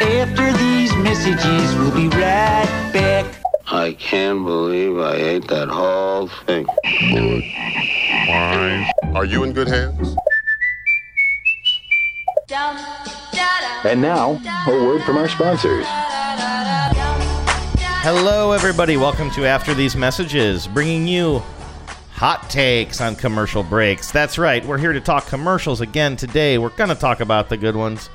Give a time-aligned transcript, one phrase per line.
[0.00, 3.26] After these messages, we'll be right back.
[3.66, 6.66] I can't believe I ate that whole thing.
[9.14, 10.16] Are you in good hands?
[13.84, 15.84] And now, a word from our sponsors.
[18.02, 18.96] Hello, everybody.
[18.96, 21.42] Welcome to After These Messages, bringing you
[22.12, 24.10] hot takes on commercial breaks.
[24.10, 24.64] That's right.
[24.64, 26.56] We're here to talk commercials again today.
[26.56, 28.08] We're going to talk about the good ones.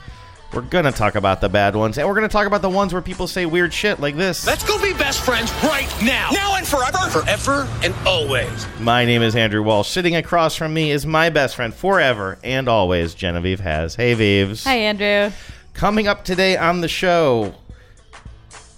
[0.53, 1.97] We're going to talk about the bad ones.
[1.97, 4.45] And we're going to talk about the ones where people say weird shit like this.
[4.47, 6.29] Let's go be best friends right now.
[6.31, 6.97] Now and forever.
[7.09, 8.67] Forever and always.
[8.79, 9.89] My name is Andrew Walsh.
[9.89, 13.95] Sitting across from me is my best friend forever and always, Genevieve Has.
[13.95, 14.63] Hey, Vives.
[14.63, 15.31] Hi, Andrew.
[15.73, 17.53] Coming up today on the show.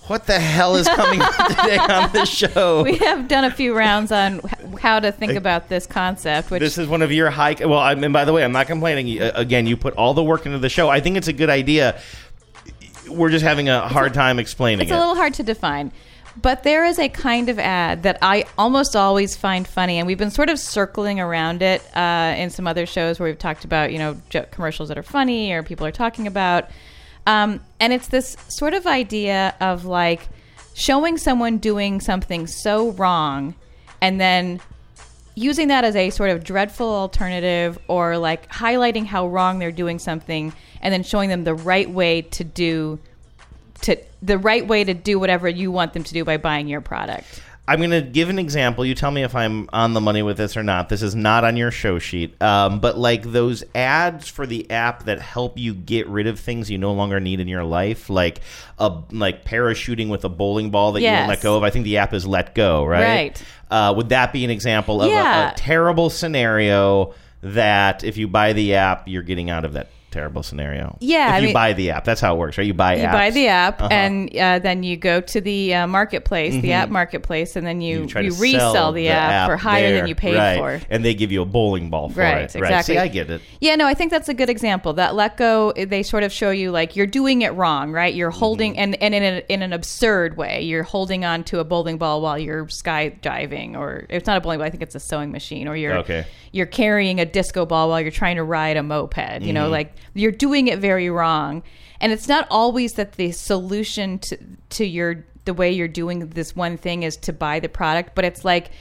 [0.07, 2.83] What the hell is coming up today on the show?
[2.83, 4.39] We have done a few rounds on
[4.79, 7.55] how to think about this concept, which This is one of your high.
[7.59, 9.21] Well, I mean, by the way, I'm not complaining.
[9.21, 10.87] Uh, Again, you put all the work into the show.
[10.89, 11.99] I think it's a good idea.
[13.09, 14.95] We're just having a hard time explaining it's it.
[14.95, 15.91] a little hard to define.
[16.41, 20.17] But there is a kind of ad that I almost always find funny, and we've
[20.17, 23.91] been sort of circling around it uh, in some other shows where we've talked about,
[23.91, 26.69] you know, commercials that are funny or people are talking about.
[27.25, 30.27] Um, and it's this sort of idea of like
[30.73, 33.55] showing someone doing something so wrong
[34.01, 34.59] and then
[35.35, 39.99] using that as a sort of dreadful alternative or like highlighting how wrong they're doing
[39.99, 42.99] something and then showing them the right way to do
[43.81, 46.81] to the right way to do whatever you want them to do by buying your
[46.81, 47.43] product.
[47.69, 48.85] I'm going to give an example.
[48.85, 50.87] You tell me if I'm on the money with this or not.
[50.87, 52.41] This is not on your show sheet.
[52.41, 56.71] Um, but like those ads for the app that help you get rid of things
[56.71, 58.39] you no longer need in your life, like
[58.79, 61.19] a like parachuting with a bowling ball that you Yes.
[61.19, 61.63] won't let go of.
[61.63, 63.03] I think the app is Let Go, right?
[63.03, 63.43] Right.
[63.69, 68.53] Uh, would that be an example of a- a, terrible scenario that if you buy
[68.53, 70.97] the app, you're getting out of that terrible scenario?
[70.99, 72.65] Yeah, If I you mean- buy the app, that's how it works, right?
[72.65, 73.11] You buy You apps.
[73.11, 73.89] buy the app Uh-huh.
[73.91, 78.01] and uh, then you go to the uh, marketplace, the app marketplace, and then you,
[78.05, 78.17] Mm-hmm.
[78.19, 80.57] you, to resell sell the, app, for higher there, than you paid right.
[80.57, 80.81] for.
[80.89, 82.55] and they give you a bowling ball for Right, it.
[82.55, 82.61] exactly.
[82.71, 82.85] Right.
[82.85, 83.41] See, I get it.
[83.61, 84.93] Yeah, no, I think that's a good example.
[84.93, 88.13] That let go, they sort of show you like you're doing it wrong, right?
[88.13, 88.39] You're Mm-hmm.
[88.39, 91.97] holding, and, and in, a, in an absurd way, you're holding on to a bowling
[91.97, 95.31] ball while you're skydiving, or it's not a bowling ball, I think it's a sewing
[95.31, 96.25] machine, or you're Okay.
[96.51, 99.17] you're carrying a disco ball while you're trying to ride a moped.
[99.17, 99.53] You Mm-hmm.
[99.53, 101.63] know, like you're doing it very wrong,
[101.99, 104.37] and it's not always that the solution to
[104.69, 108.25] to your the way you're doing this one thing is to buy the product, but
[108.25, 108.71] it's like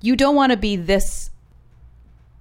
[0.00, 1.30] you don't want to be this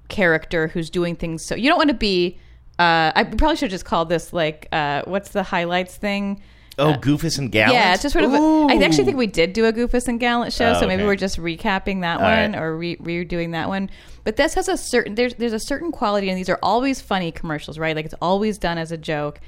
[0.07, 2.37] character who's doing things so you don't want to be
[2.77, 6.39] uh i probably should have just called this like uh what's the highlights thing
[6.77, 7.73] Oh, Goofus and Gallant.
[7.73, 8.67] yeah it's just sort of Ooh.
[8.69, 11.07] i actually think we did do a goofus and gallant show Oh, so maybe okay.
[11.07, 12.61] we're just recapping that All one right.
[12.61, 13.89] or re- redoing that one
[14.25, 17.31] but this has a certain there's there's a certain quality and these are always funny
[17.31, 19.39] commercials right like it's always done as a joke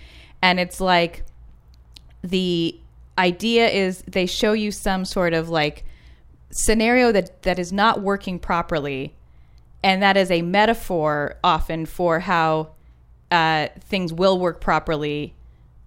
[0.42, 1.24] and it's like
[2.22, 2.80] the
[3.18, 5.84] idea is they show you some sort of like
[6.52, 9.14] scenario that that is not working properly
[9.84, 12.70] and that is a metaphor often for how
[13.32, 15.34] uh, things will work properly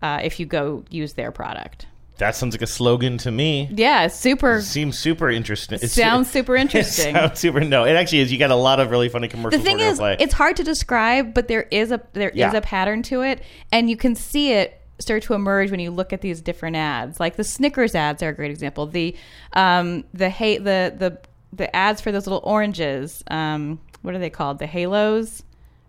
[0.03, 1.87] uh, if you go use their product.
[2.19, 3.71] That sounds like a slogan to me.
[3.73, 4.61] Yeah, super.
[4.61, 5.79] Seems super interesting.
[5.83, 7.15] It Sounds super it interesting.
[7.15, 7.61] sounds super.
[7.61, 8.31] No, it actually is.
[8.31, 9.63] You got a lot of really funny commercials.
[9.63, 12.53] The thing is, it's hard to describe, but there is a there is Yeah.
[12.55, 16.13] a pattern to it, and you can see it start to emerge when you look
[16.13, 17.19] at these different ads.
[17.19, 18.85] Like the Snickers ads are a great example.
[18.87, 19.17] The
[19.55, 21.19] um the hey the the
[21.55, 23.25] the ads for those little oranges.
[23.29, 24.59] Um, what are they called?
[24.59, 25.41] The halos.
[25.41, 25.45] Are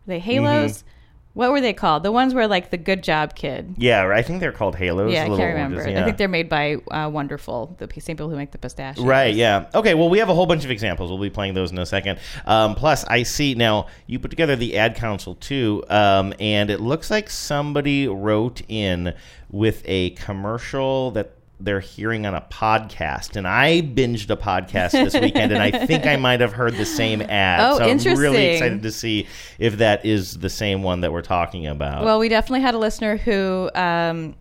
[0.07, 0.77] they halos?
[0.77, 0.87] Mm-hmm.
[1.33, 2.03] What were they called?
[2.03, 3.75] The ones where like the good job kid.
[3.77, 5.13] yeah, I think they're called Halos.
[5.13, 5.77] Yeah, I can't remember.
[5.77, 9.05] oranges, I think they're made by uh, Wonderful, the same people who make the pistachios.
[9.05, 9.69] Right, yeah.
[9.73, 11.09] Okay, well, we have a whole bunch of examples.
[11.09, 12.19] We'll be playing those in a second.
[12.45, 16.81] Um, plus, I see now you put together the ad council too, um, and it
[16.81, 19.13] looks like somebody wrote in
[19.49, 23.35] with a commercial that they're hearing on a podcast.
[23.35, 26.85] And I binged a podcast this weekend, and I think I might have heard the
[26.85, 27.59] same ad.
[27.61, 29.27] Oh, so I'm really excited to see
[29.59, 32.03] if that is the same one that we're talking about.
[32.03, 34.35] Well, we definitely had a listener who um,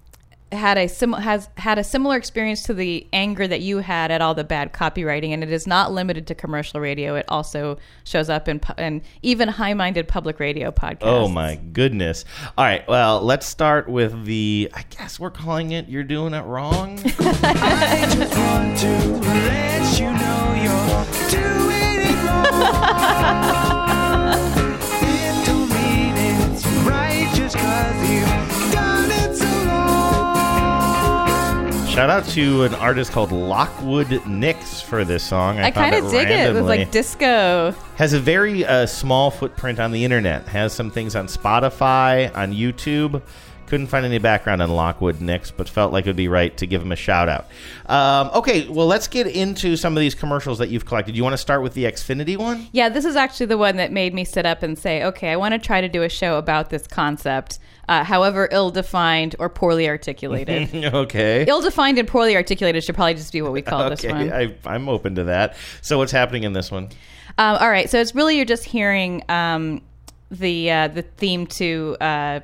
[0.52, 4.20] had a sim- has had a similar experience to the anger that you had at
[4.20, 7.14] all the bad copywriting, and it is not limited to commercial radio.
[7.14, 10.98] It also shows up in, pu- in even high-minded public radio podcasts.
[11.02, 12.24] Oh my goodness!
[12.58, 14.70] All right, well, let's start with the.
[14.74, 15.88] I guess we're calling it.
[15.88, 16.98] You're doing it wrong.
[32.00, 35.58] Shout out to an artist called Lockwood Nix for this song.
[35.58, 36.48] I, I kind of dig it.
[36.48, 37.74] It was like disco.
[37.96, 40.48] has a very uh, small footprint on the internet.
[40.48, 43.20] Has some things on Spotify, on YouTube.
[43.66, 46.66] Couldn't find any background on Lockwood Nix, but felt like it would be right to
[46.66, 47.48] give him a shout out.
[47.84, 51.14] Um, okay, well, let's get into some of these commercials that you've collected.
[51.14, 52.66] You want to start with the Xfinity one?
[52.72, 55.36] Yeah, this is actually the one that made me sit up and say, okay, I
[55.36, 57.58] want to try to do a show about this concept,
[57.90, 60.72] uh, however ill defined or poorly articulated.
[60.94, 61.44] okay.
[61.46, 64.32] ill defined and poorly articulated should probably just be what we call this one.
[64.32, 65.56] I, I'm open to that.
[65.82, 66.84] So, what's happening in this one?
[67.36, 69.82] Um, all right, so it's really you're just hearing um,
[70.30, 72.40] the uh, the theme to uh,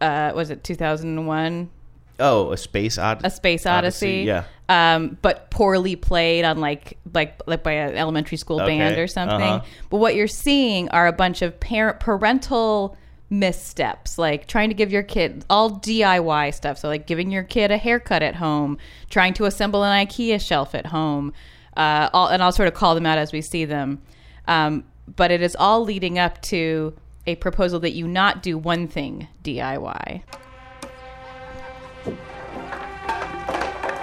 [0.00, 1.70] uh, was it 2001
[2.18, 3.26] Oh, a space odyssey.
[3.26, 4.44] a space odyssey, Yeah.
[4.70, 9.06] um, but poorly played on like like like by an elementary school Okay, band or
[9.06, 9.36] something.
[9.42, 9.64] uh-huh.
[9.90, 12.96] But what you're seeing are a bunch of parent parental
[13.28, 16.78] missteps, like trying to give your kid all DIY stuff.
[16.78, 18.78] So like giving your kid a haircut at home,
[19.10, 21.32] trying to assemble an IKEA shelf at home,
[21.76, 24.00] uh, all, and I'll sort of call them out as we see them.
[24.46, 24.84] Um,
[25.14, 26.94] but it is all leading up to
[27.26, 30.22] a proposal that you not do one thing DIY.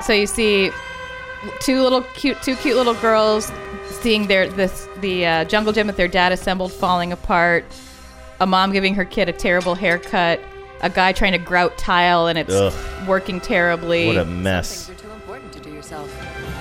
[0.03, 0.71] So you see
[1.61, 3.51] two little cute, two cute little girls
[4.01, 7.65] seeing their this the uh, jungle gym that their dad assembled falling apart.
[8.43, 10.41] A mom giving her kid a terrible haircut.
[10.81, 13.07] A guy trying to grout tile and it's Ugh.
[13.07, 14.07] working terribly.
[14.07, 14.91] What a mess.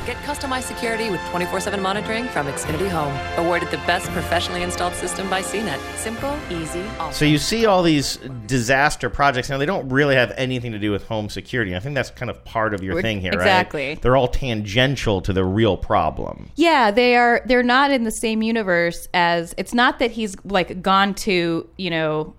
[0.04, 3.16] Get customized security with 24/7 monitoring from Xfinity Home.
[3.44, 5.78] Awarded the best professionally installed system by CNET.
[5.96, 7.12] Simple, easy, awesome.
[7.12, 8.16] So you see all these
[8.46, 9.58] disaster projects now.
[9.58, 11.76] They don't really have anything to do with home security.
[11.76, 13.40] I think that's kind of part of your We're- thing here, right?
[13.42, 13.88] exactly.
[13.90, 14.02] right?
[14.02, 16.50] They're all tangential to the real problem.
[16.56, 17.40] Yeah, they are.
[17.46, 19.54] They're not in the same universe as.
[19.56, 22.34] It's not that he's like gone to you know,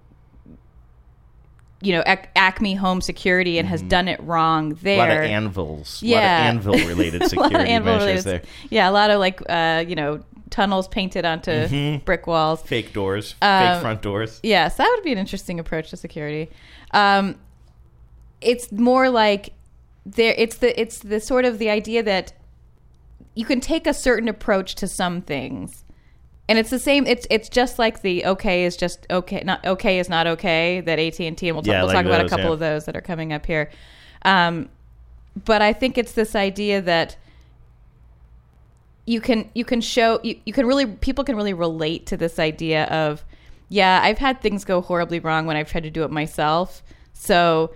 [1.84, 4.98] you know, Ac- Acme Home Security and has done it wrong there.
[5.00, 5.12] Mm-hmm.
[5.12, 6.02] A lot of anvils.
[6.02, 8.52] Yeah, A lot of anvil related A lot of security anvil measures related- there.
[8.70, 12.04] Yeah, a lot of like uh, you know tunnels painted onto Mm-hmm.
[12.06, 12.62] brick walls.
[12.62, 14.40] Fake doors, Um, fake front doors.
[14.44, 16.50] Yes, that would be an interesting approach to security.
[16.92, 17.36] Um,
[18.40, 19.54] it's more like
[20.06, 20.34] there.
[20.38, 22.34] It's the it's the sort of the idea that
[23.36, 25.84] you can take a certain approach to some things,
[26.50, 27.06] and it's the same.
[27.08, 31.00] It's it's just like the okay is just okay, not okay is not okay that
[31.00, 32.54] AT and T, and we'll talk, Yeah, we'll like talk about a couple yeah.
[32.54, 33.70] of those that are coming up here.
[34.24, 34.70] Um,
[35.46, 37.16] but I think it's this idea that
[39.06, 42.40] you can you can show you, you can really people can really relate to this
[42.40, 43.26] idea of
[43.70, 47.74] yeah i've had things go horribly wrong when i've tried to do it myself so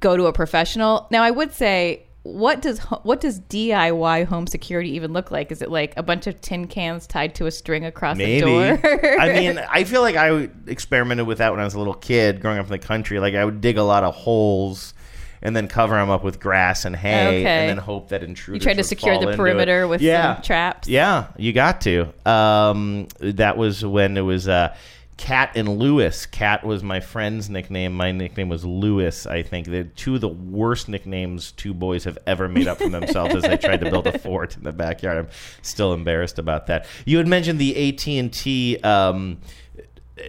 [0.00, 4.90] go to a professional now i would say what does what does diy home security
[4.92, 7.84] even look like is it like a bunch of tin cans tied to a string
[7.84, 8.50] across Maybe.
[8.50, 11.78] a door I mean, I feel like I experimented with that when I was a
[11.78, 13.20] little kid growing up in the country.
[13.20, 14.94] Like, I would dig a lot of holes
[15.42, 17.46] and then cover them up with grass and hay Okay.
[17.46, 19.88] and then hope that intruders you tried to secure the perimeter it.
[19.88, 20.36] with yeah.
[20.36, 22.08] some traps Yeah, you got to.
[22.28, 24.74] Um, that was when it was uh,
[25.16, 26.26] Cat and Lewis.
[26.26, 27.92] Cat was my friend's nickname.
[27.94, 29.26] My nickname was Lewis.
[29.26, 32.88] I think they're two of the worst nicknames two boys have ever made up for
[32.88, 35.18] themselves as they tried to build a fort in the backyard.
[35.18, 35.28] I'm
[35.62, 36.86] still embarrassed about that.
[37.04, 38.78] You had mentioned the AT and T.
[38.78, 39.38] Um,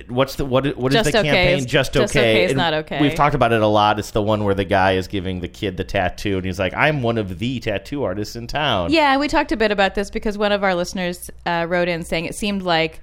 [0.08, 0.66] What's the what?
[0.78, 1.58] What is Just the okay campaign?
[1.60, 2.32] is- just just okay.
[2.32, 3.00] okay is And not okay.
[3.00, 4.00] We've talked about it a lot.
[4.00, 6.74] It's the one where the guy is giving the kid the tattoo, and he's like,
[6.74, 10.10] "I'm one of the tattoo artists in town." Yeah, we talked a bit about this
[10.10, 13.00] because one of our listeners uh, wrote in saying it seemed like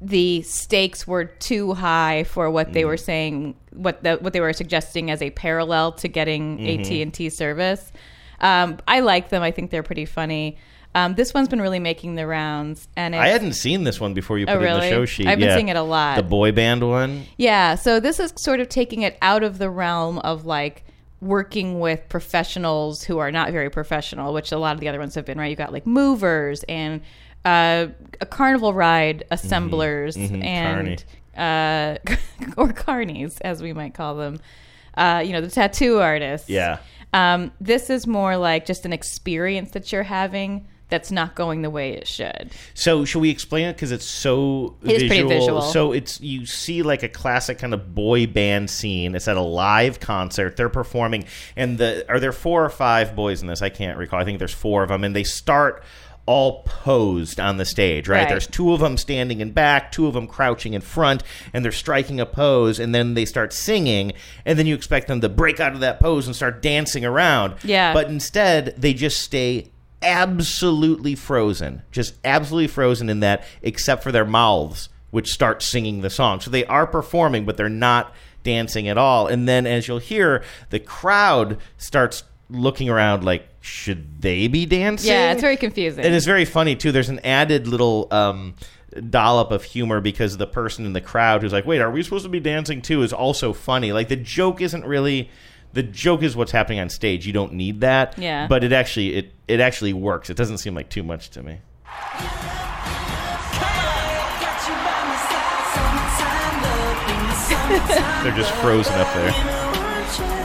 [0.00, 4.52] the stakes were too high for what they were saying, what the, what they were
[4.52, 7.92] suggesting as a parallel to getting AT and T service.
[8.40, 9.42] Um, I like them.
[9.42, 10.56] I think they're pretty funny.
[10.94, 14.12] Um, this one's been really making the rounds, and it's, I hadn't seen this one
[14.12, 15.26] before you put Oh, it in the show sheet.
[15.28, 15.54] I've been Yeah.
[15.54, 16.16] seeing it a lot.
[16.16, 17.26] The boy band one.
[17.36, 20.82] Yeah, so this is sort of taking it out of the realm of like
[21.20, 25.14] working with professionals who are not very professional, which a lot of the other ones
[25.14, 25.50] have been, right?
[25.50, 27.02] You got like movers and
[27.44, 27.86] uh,
[28.20, 31.04] a carnival ride assemblers and
[31.36, 31.96] uh,
[32.56, 34.40] or carnies, as we might call them.
[34.94, 36.48] Uh, you know, the tattoo artists.
[36.48, 36.78] Yeah.
[37.12, 41.70] Um, this is more like just an experience that you're having that's not going the
[41.70, 42.50] way it should.
[42.74, 45.62] So should we explain it because it's so It is pretty visual.
[45.62, 49.14] So it's you see like a classic kind of boy band scene.
[49.14, 50.56] It's at a live concert.
[50.56, 51.24] They're performing,
[51.56, 53.62] and the are there four or five boys in this?
[53.62, 54.20] I can't recall.
[54.20, 55.82] I think there's four of them, and they start
[56.26, 58.20] all posed on the stage, right?
[58.20, 58.28] Right.
[58.28, 61.22] There's two of them standing in back, two of them crouching in front,
[61.52, 64.12] and they're striking a pose, and then they start singing,
[64.44, 67.56] and then you expect them to break out of that pose and start dancing around.
[67.64, 67.92] Yeah.
[67.92, 69.70] But instead, they just stay
[70.02, 76.10] absolutely frozen, just absolutely frozen in that, except for their mouths, which start singing the
[76.10, 76.40] song.
[76.40, 79.26] So they are performing, but they're not dancing at all.
[79.26, 85.10] And then, as you'll hear, the crowd starts looking around like, should they be dancing?
[85.10, 86.04] Yeah, it's very confusing.
[86.04, 86.92] And it's very funny too.
[86.92, 88.54] There's an added little um,
[89.08, 92.24] dollop of humor because the person in the crowd who's like, "Wait, are we supposed
[92.24, 93.92] to be dancing too?" is also funny.
[93.92, 95.30] Like the joke isn't really
[95.72, 97.26] the joke is what's happening on stage.
[97.26, 98.18] You don't need that.
[98.18, 98.46] Yeah.
[98.46, 100.30] But it actually it it actually works.
[100.30, 101.58] It doesn't seem like too much to me.
[108.22, 109.59] They're just frozen up there.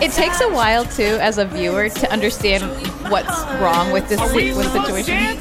[0.05, 2.61] It takes a while too, as a viewer, to understand
[3.09, 5.35] what's wrong with this si- with the situation.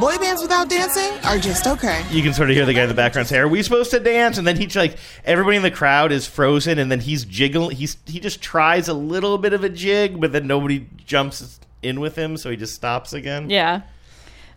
[0.00, 2.04] Boy bands without dancing are just okay.
[2.10, 4.00] You can sort of hear the guy in the background say, "Are we supposed to
[4.00, 7.76] dance?" And then he's like, everybody in the crowd is frozen, and then he's jiggling.
[7.76, 12.00] He's he just tries a little bit of a jig, but then nobody jumps in
[12.00, 13.48] with him, so he just stops again.
[13.48, 13.82] Yeah.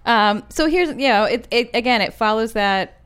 [0.03, 3.01] Um, so here's you know it, it again it follows that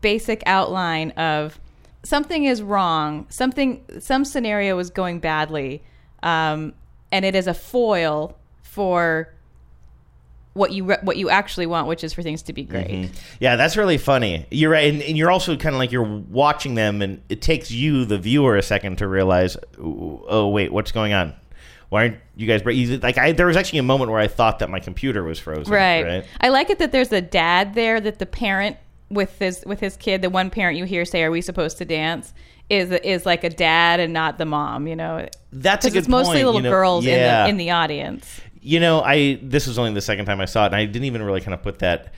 [0.00, 1.60] basic outline of
[2.06, 5.82] something is wrong something some scenario is going badly
[6.22, 6.72] um,
[7.12, 9.32] and it is a foil for
[10.54, 13.10] what you re- what you actually want which is for things to be great
[13.40, 14.46] Yeah, that's really funny.
[14.50, 17.70] You're right, and, and you're also kind of like you're watching them, and it takes
[17.70, 21.34] you, the viewer, a second to realize, oh wait, what's going on?
[21.90, 22.64] Why aren't you guys?
[23.02, 25.72] Like, I there was actually a moment where I thought that my computer was frozen.
[25.72, 26.04] right.
[26.04, 26.26] Right.
[26.40, 28.76] i like it that there's a dad there that the parent
[29.10, 31.84] with his with his kid the one parent you hear say are we supposed to
[31.84, 32.34] dance
[32.68, 36.08] is is like a dad and not the mom you know That's a good it's
[36.08, 36.70] mostly point, little you know?
[36.70, 37.44] girls Yeah.
[37.44, 40.46] in the in the audience You know, I this was only the second time I
[40.46, 42.12] saw it, and I didn't even really kind of put that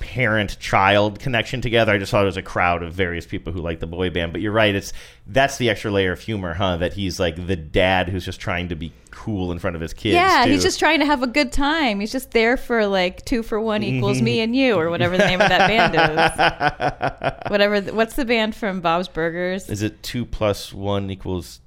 [0.00, 1.92] parent-child connection together.
[1.92, 4.32] I just thought it was a crowd of various people who like the boy band.
[4.32, 4.92] But you're right; it's
[5.26, 6.78] that's the extra layer of humor, huh?
[6.78, 9.92] That he's like the dad who's just trying to be cool in front of his
[9.92, 10.14] kids.
[10.14, 10.52] Yeah, too.
[10.52, 12.00] he's just trying to have a good time.
[12.00, 14.44] He's just there for like two for one equals me mm-hmm.
[14.44, 17.48] and you, or whatever the name of that band is.
[17.50, 17.80] Whatever.
[17.80, 19.68] th- What's the band from Bob's Burgers?
[19.68, 21.60] Is it two plus one equals?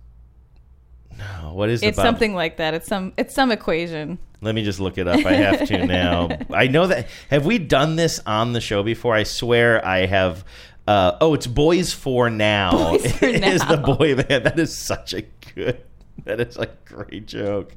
[1.17, 2.73] No, what is the It's Bob- something like that.
[2.73, 3.13] It's some.
[3.17, 4.19] It's some equation.
[4.41, 5.24] Let me just look it up.
[5.25, 6.29] I have to now.
[6.51, 7.07] I know that.
[7.29, 9.13] Have we done this on the show before?
[9.13, 10.43] I swear I have.
[10.88, 12.71] Uh, oh, it's Boyz 4 Now.
[12.71, 14.45] Boys for is the boy band.
[14.45, 15.21] That is such a
[15.53, 15.83] good.
[16.25, 17.73] That is a great joke.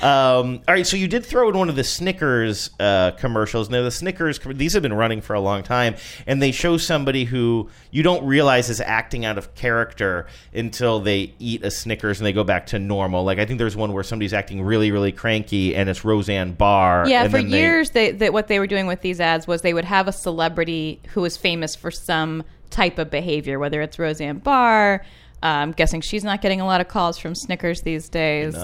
[0.00, 3.68] Um, all right, so you did throw in one of the Snickers uh, commercials.
[3.68, 7.24] Now, the Snickers, these have been running for a long time, and they show somebody
[7.24, 12.26] who you don't realize is acting out of character until they eat a Snickers and
[12.26, 13.24] they go back to normal.
[13.24, 17.08] Like, I think there's one where somebody's acting really, really cranky, and it's Roseanne Barr.
[17.08, 19.62] Yeah, and for they- years, they, they what they were doing with these ads was
[19.62, 23.98] they would have a celebrity who was famous for some type of behavior, whether it's
[23.98, 25.04] Roseanne Barr.
[25.42, 28.56] Uh, I'm guessing she's not getting a lot of calls from Snickers these days.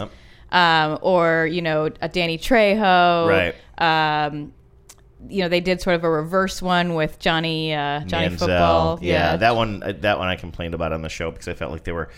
[0.52, 3.26] Um, or you know, a Danny Trejo.
[3.28, 3.54] Right.
[3.78, 4.52] Um,
[5.28, 8.38] you know, they did sort of a reverse one with Johnny uh, Johnny Manziel.
[8.38, 8.98] Football.
[9.02, 11.72] Yeah, that one uh, that one I complained about on the show because I felt
[11.72, 12.10] like they were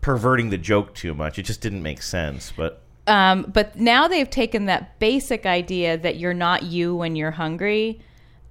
[0.00, 1.38] perverting the joke too much.
[1.38, 2.52] It just didn't make sense.
[2.56, 7.32] But Um, but now they've taken that basic idea that you're not you when you're
[7.32, 8.00] hungry,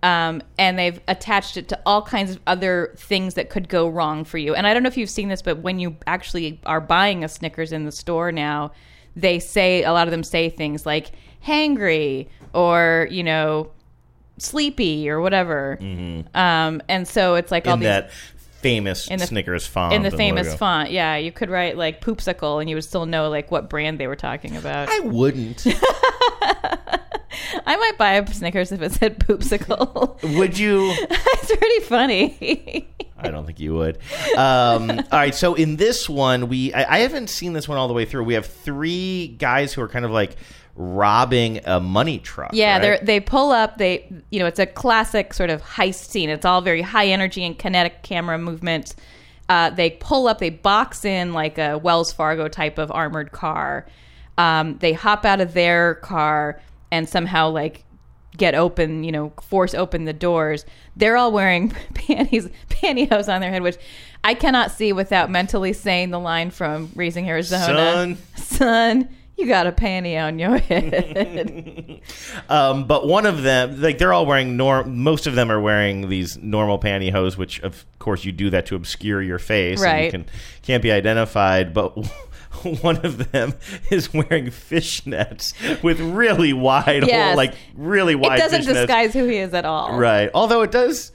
[0.03, 4.23] um, and they've attached it to all kinds of other things that could go wrong
[4.23, 4.55] for you.
[4.55, 7.27] And I don't know if you've seen this, but when you actually are buying a
[7.29, 8.71] Snickers in the store now,
[9.15, 11.11] they say a lot of them say things like
[11.45, 13.69] "hangry" or you know
[14.37, 15.77] "sleepy" or whatever.
[16.33, 17.83] Um, and so it's like all Mm-hmm.
[17.83, 18.11] in these that
[18.61, 20.57] famous in the- Snickers font, in the famous logo.
[20.57, 20.91] font.
[20.91, 24.07] Yeah, you could write like "poopsicle" and you would still know like what brand they
[24.07, 24.89] were talking about.
[24.89, 25.65] I wouldn't.
[27.65, 30.21] I might buy a Snickers if it said poopsicle.
[30.37, 30.93] Would you?
[30.99, 32.87] it's pretty funny.
[33.17, 33.97] I don't think you would.
[34.35, 37.87] Um, all right, so in this one, we I, I haven't seen this one all
[37.87, 38.23] the way through.
[38.23, 40.35] We have three guys who are kind of like
[40.81, 42.51] robbing a money truck.
[42.53, 42.99] yeah, right?
[42.99, 43.77] they they pull up.
[43.77, 46.29] They you know it's a classic sort of heist scene.
[46.29, 48.95] It's all very high energy and kinetic camera movement.
[49.47, 50.39] Uh, they pull up.
[50.39, 53.85] They box in like a Wells Fargo type of armored car.
[54.37, 56.61] Um, they hop out of their car
[56.91, 57.83] and somehow like
[58.37, 60.65] get open, you know, force open the doors.
[60.95, 63.77] They're all wearing panties, pantyhose on their head, which
[64.23, 68.15] I cannot see without mentally saying the line from Raising Arizona.
[68.15, 68.17] Son.
[68.35, 69.09] son,
[69.41, 71.99] you got a panty on your head.
[72.49, 74.97] Um, but one of them, like they're all wearing norm.
[74.99, 78.75] Most of them are wearing these normal pantyhose, which of course you do that to
[78.75, 80.05] obscure your face, and Right.
[80.05, 80.25] you can
[80.61, 81.73] can't be identified.
[81.73, 81.89] But
[82.81, 83.53] one of them
[83.89, 87.29] is wearing fishnets with really wide, Yes.
[87.29, 88.39] hole, like really wide.
[88.39, 88.73] it doesn't fishnets.
[88.85, 89.97] disguise who he is at all.
[89.97, 90.29] Right.
[90.33, 91.11] Although it does.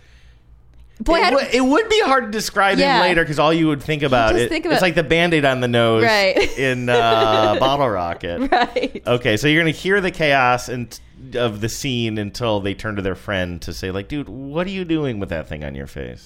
[0.98, 2.96] Boy, it, I would- it would be hard to describe Yeah.
[2.96, 4.48] him later because all you would think about just it.
[4.48, 6.58] think it's like the band-aid on the nose Right.
[6.58, 8.50] in uh, Bottle Rocket.
[8.50, 9.02] Right.
[9.06, 10.98] Okay, so you're gonna hear the chaos and
[11.34, 14.70] of the scene until they turn to their friend to say, like, dude, what are
[14.70, 16.22] you doing with that thing on your face?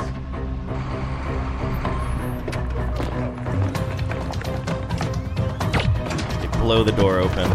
[5.21, 7.51] They blow the door open.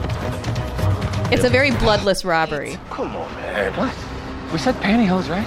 [1.34, 2.78] It's a very bloodless robbery.
[2.90, 3.74] Come on, man.
[3.78, 3.94] What?
[4.52, 5.46] We said pantyhose, right?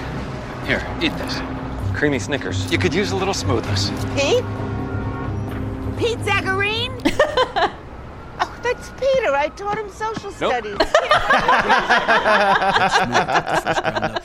[0.67, 1.39] Here, eat this.
[1.93, 2.71] Creamy Snickers.
[2.71, 3.89] You could use a little smoothness.
[4.15, 4.43] Pete?
[5.97, 6.95] Pete Zacharine?
[8.39, 9.35] oh, that's Peter.
[9.35, 10.77] I taught him social studies.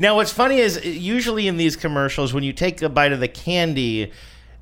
[0.00, 3.26] Now, what's funny is usually in these commercials, when you take a bite of the
[3.28, 4.12] candy,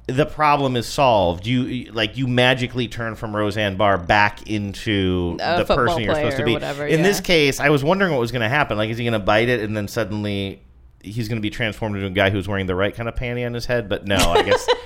[0.06, 1.46] the problem is solved.
[1.46, 6.38] You like you magically turn from Roseanne Barr back into A the person you're supposed
[6.38, 6.54] to be.
[6.54, 7.06] whatever, in yeah.
[7.06, 8.78] this case, I was wondering what was going to happen.
[8.78, 10.62] Like, is he going to bite it and then suddenly
[11.06, 13.46] he's going to be transformed into a guy who's wearing the right kind of panty
[13.46, 13.88] on his head?
[13.88, 14.66] But no, I guess.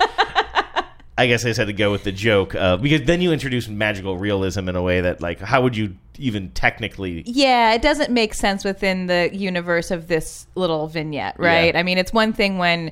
[1.17, 3.67] I guess I just had to go with the joke uh, because then you introduce
[3.67, 7.21] magical realism in a way that, like, how would you even technically?
[7.27, 11.73] Yeah, it doesn't make sense within the universe of this little vignette, right?
[11.73, 11.79] Yeah.
[11.79, 12.91] I mean, it's one thing when.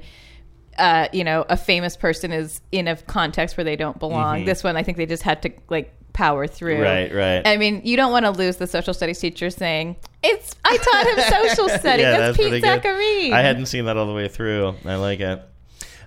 [0.78, 4.44] Uh, you know, a famous person is in a context where they don't belong.
[4.44, 4.46] Mhm.
[4.46, 6.82] This one, I think they just had to like power through.
[6.82, 7.46] Right, right.
[7.46, 11.08] I mean, you don't want to lose the social studies teacher saying, "It's I taught
[11.08, 12.64] him social studies." Yeah, that's, pretty Pete.
[12.64, 13.32] Zacharine.
[13.32, 14.76] I hadn't seen that all the way through.
[14.86, 15.42] I like it.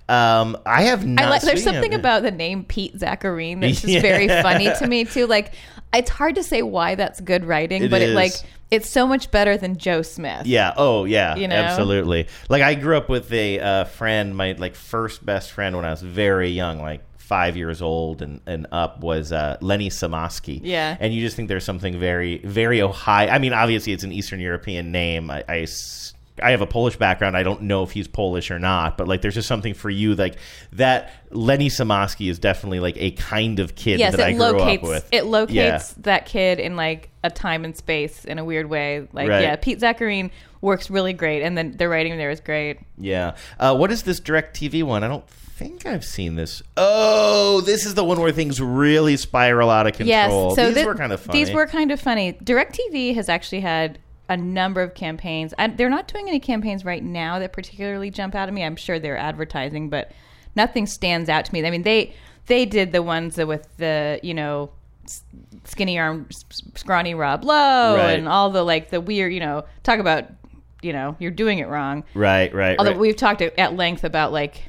[0.09, 1.25] Um, I have not.
[1.25, 1.43] I like.
[1.43, 1.99] There's something it.
[1.99, 4.01] about the name Pete Zacharine that's just Yeah.
[4.01, 5.27] very funny to me too.
[5.27, 5.53] Like,
[5.95, 8.15] it's hard to say why that's good writing, It but it is.
[8.15, 8.33] like
[8.73, 10.47] it's so much better than Joe Smith.
[10.47, 10.73] Yeah.
[10.79, 11.37] Oh, yeah.
[11.37, 11.57] You know?
[11.57, 12.27] Absolutely.
[12.49, 15.91] Like I grew up with a uh, friend, my like first best friend when I
[15.91, 20.61] was very young, like five years old and, and up, was uh, Lenny Samaski.
[20.63, 20.97] Yeah.
[21.01, 23.29] And you just think there's something very, very Ohio.
[23.29, 25.31] I mean, obviously it's an Eastern European name.
[25.31, 25.67] I,
[26.43, 27.37] I have a Polish background.
[27.37, 30.15] I don't know if he's Polish or not, but like there's just something for you
[30.15, 30.37] like
[30.73, 31.13] that.
[31.31, 34.83] Lenny Samaski is definitely like a kind of kid yes, that I it grew locates
[34.83, 35.09] up with.
[35.13, 35.83] it locates Yeah.
[35.99, 39.07] that kid in like a time and space in a weird way.
[39.13, 39.43] Like Right.
[39.43, 42.79] yeah, Pete Zacharine works really great, and then the writing there is great.
[42.99, 43.37] Yeah.
[43.59, 45.05] Uh, what is this DirecTV one?
[45.05, 45.25] I don't
[45.63, 46.63] think I've seen this.
[46.77, 50.09] Oh, this is the one where things really spiral out of control.
[50.09, 51.45] Yes, so these thi- were kind of funny.
[51.45, 52.33] These were kind of funny.
[52.35, 55.53] DirecTV has actually had a number of campaigns.
[55.59, 58.63] And they're not doing any campaigns right now that particularly jump out at me.
[58.65, 60.11] I'm sure they're advertising, but
[60.57, 61.65] nothing stands out to me.
[61.67, 62.15] I mean, they
[62.47, 64.71] they did the ones with the you know
[65.65, 66.29] skinny arm,
[66.75, 68.19] scrawny Rob Lowe, Right.
[68.19, 70.27] and all the like the weird you know talk about
[70.83, 72.05] you know you're doing it wrong.
[72.15, 73.01] right, right, Although right.
[73.01, 74.63] we've talked at length about like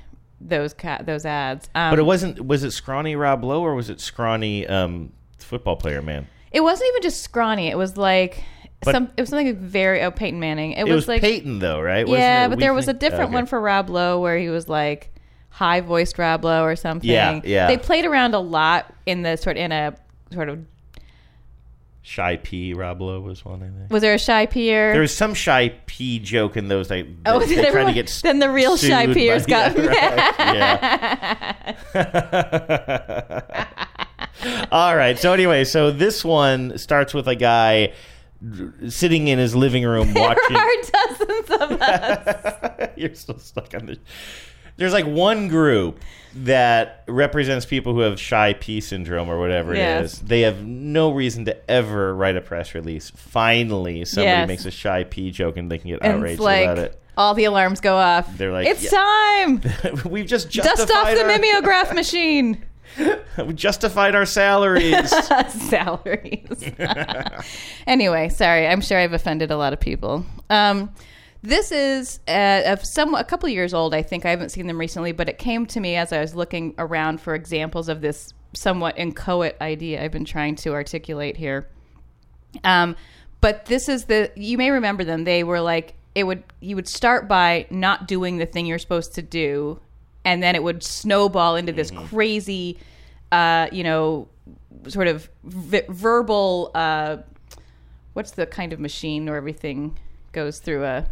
[0.47, 1.69] those ca- those ads.
[1.75, 2.45] Um, but it wasn't.
[2.45, 6.27] Was it scrawny Rob Lowe or was it scrawny um, football player man?
[6.51, 7.67] It wasn't even just scrawny.
[7.67, 8.43] It was like
[8.81, 9.11] But- some.
[9.17, 10.01] It was something very.
[10.03, 10.73] Oh, Peyton Manning.
[10.73, 12.07] It, It, was, was like Peyton though, right?
[12.07, 13.33] Wasn't yeah, but there was a different okay.
[13.33, 15.13] one for Rob Lowe where he was like
[15.49, 17.09] high voiced Rob Lowe or something.
[17.09, 17.67] Yeah, yeah.
[17.67, 19.95] They played around a lot in the sort in a
[20.31, 20.59] sort of.
[22.05, 22.73] Shy P.
[22.73, 23.63] Rob Lowe was one.
[23.63, 23.89] I think.
[23.89, 24.91] Was there a shy peer?
[24.91, 26.89] There was some shy P joke in those.
[26.89, 31.53] They, Oh, they, then they tried to everyone- then the real shy peers got yeah,
[31.95, 33.65] yeah.
[34.71, 35.17] All right.
[35.17, 37.93] So anyway, so this one starts with a guy
[38.89, 40.53] sitting in his living room watching.
[40.53, 42.89] there are dozens of us.
[42.97, 43.97] You're still stuck on this.
[44.77, 45.99] There's like one group
[46.35, 50.01] that represents people who have shy P syndrome or whatever Yes.
[50.01, 50.19] it is.
[50.21, 53.11] They have no reason to ever write a press release.
[53.11, 54.47] Finally, somebody Yes.
[54.47, 56.99] makes a shy P joke and they can get and outraged like about it.
[57.15, 58.35] all the alarms go off.
[58.37, 58.89] They're like, it's yeah.
[58.89, 59.61] time.
[60.09, 62.63] We've just Dust off justified the our, mimeograph machine.
[63.45, 65.09] we justified our salaries.
[65.49, 66.63] salaries.
[67.87, 68.67] anyway, sorry.
[68.67, 70.25] I'm sure I've offended a lot of people.
[70.49, 70.91] Um,
[71.43, 73.93] this is uh, of some a couple years old.
[73.93, 76.33] I think I haven't seen them recently, but it came to me as I was
[76.33, 81.67] looking around for examples of this somewhat inchoate idea I've been trying to articulate here.
[82.63, 82.95] Um,
[83.41, 85.25] but this is the you may remember them.
[85.25, 89.15] They were like it would you would start by not doing the thing you're supposed
[89.15, 89.81] to do,
[90.23, 92.79] and then it would snowball into this crazy,
[93.33, 94.29] uh, you know,
[94.87, 96.71] sort of v- verbal.
[96.73, 97.17] Uh,
[98.13, 99.97] what's the kind of machine where everything
[100.31, 101.05] goes through a,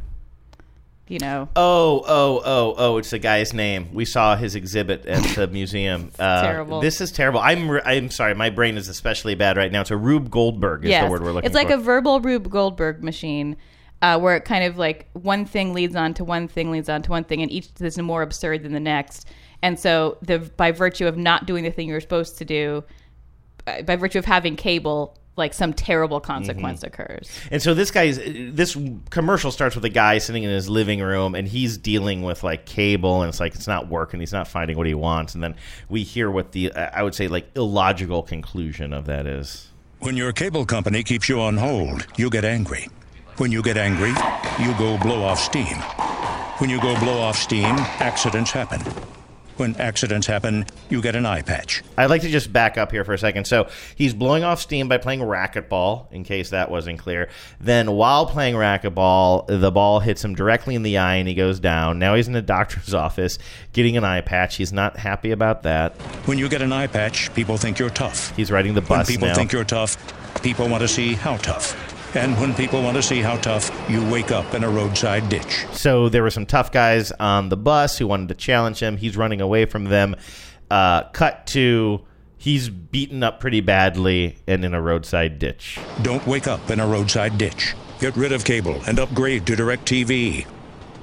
[1.11, 2.97] you know, Oh, oh, oh, oh!
[2.97, 3.89] It's the guy's name.
[3.93, 6.11] We saw his exhibit at the museum.
[6.17, 6.79] Uh, terrible.
[6.79, 7.39] This is terrible.
[7.41, 8.33] I'm, re- I'm sorry.
[8.33, 9.81] My brain is especially bad right now.
[9.81, 11.03] It's a Rube Goldberg is Yes.
[11.05, 11.45] the word we're looking for.
[11.47, 11.73] It's like for.
[11.75, 13.57] a verbal Rube Goldberg machine.
[14.03, 17.03] Uh, where it kind of like one thing leads on to one thing leads on
[17.03, 19.27] to one thing, and each is more absurd than the next.
[19.61, 22.83] And so, the by virtue of not doing the thing you're supposed to do,
[23.67, 27.01] uh, by virtue of having cable, like some terrible consequence Mm-hmm.
[27.01, 27.29] occurs.
[27.51, 28.77] And so this guy's this
[29.09, 32.65] commercial starts with a guy sitting in his living room and he's dealing with like
[32.65, 34.19] cable and it's like it's not working.
[34.21, 35.33] He's not finding what he wants.
[35.35, 35.55] And then
[35.89, 39.67] we hear what the uh, I would say like illogical conclusion of that is.
[39.99, 42.87] When your cable company keeps you on hold, you get angry.
[43.37, 44.13] When you get angry,
[44.63, 45.77] you go blow off steam.
[46.59, 48.81] When you go blow off steam, accidents happen.
[49.57, 51.83] When accidents happen, you get an eye patch.
[51.97, 53.45] I'd like to just back up here for a second.
[53.45, 57.29] So he's blowing off steam by playing racquetball, in case that wasn't clear.
[57.59, 61.59] Then, while playing racquetball, the ball hits him directly in the eye and he goes
[61.59, 61.99] down.
[61.99, 63.37] Now he's in the doctor's office
[63.73, 64.55] getting an eye patch.
[64.55, 65.95] He's not happy about that.
[66.25, 68.35] When you get an eye patch, people think you're tough.
[68.35, 69.07] He's riding the bus.
[69.07, 69.35] When people now.
[69.35, 69.97] think you're tough,
[70.41, 71.90] people want to see how tough.
[72.13, 75.65] And when people want to see how tough, you wake up in a roadside ditch.
[75.71, 78.97] So there were some tough guys on the bus who wanted to challenge him.
[78.97, 80.15] He's running away from them.
[80.69, 82.01] Uh, cut to
[82.37, 85.79] he's beaten up pretty badly and in a roadside ditch.
[86.01, 87.75] Don't wake up in a roadside ditch.
[87.99, 90.47] Get rid of cable and upgrade to DirecTV.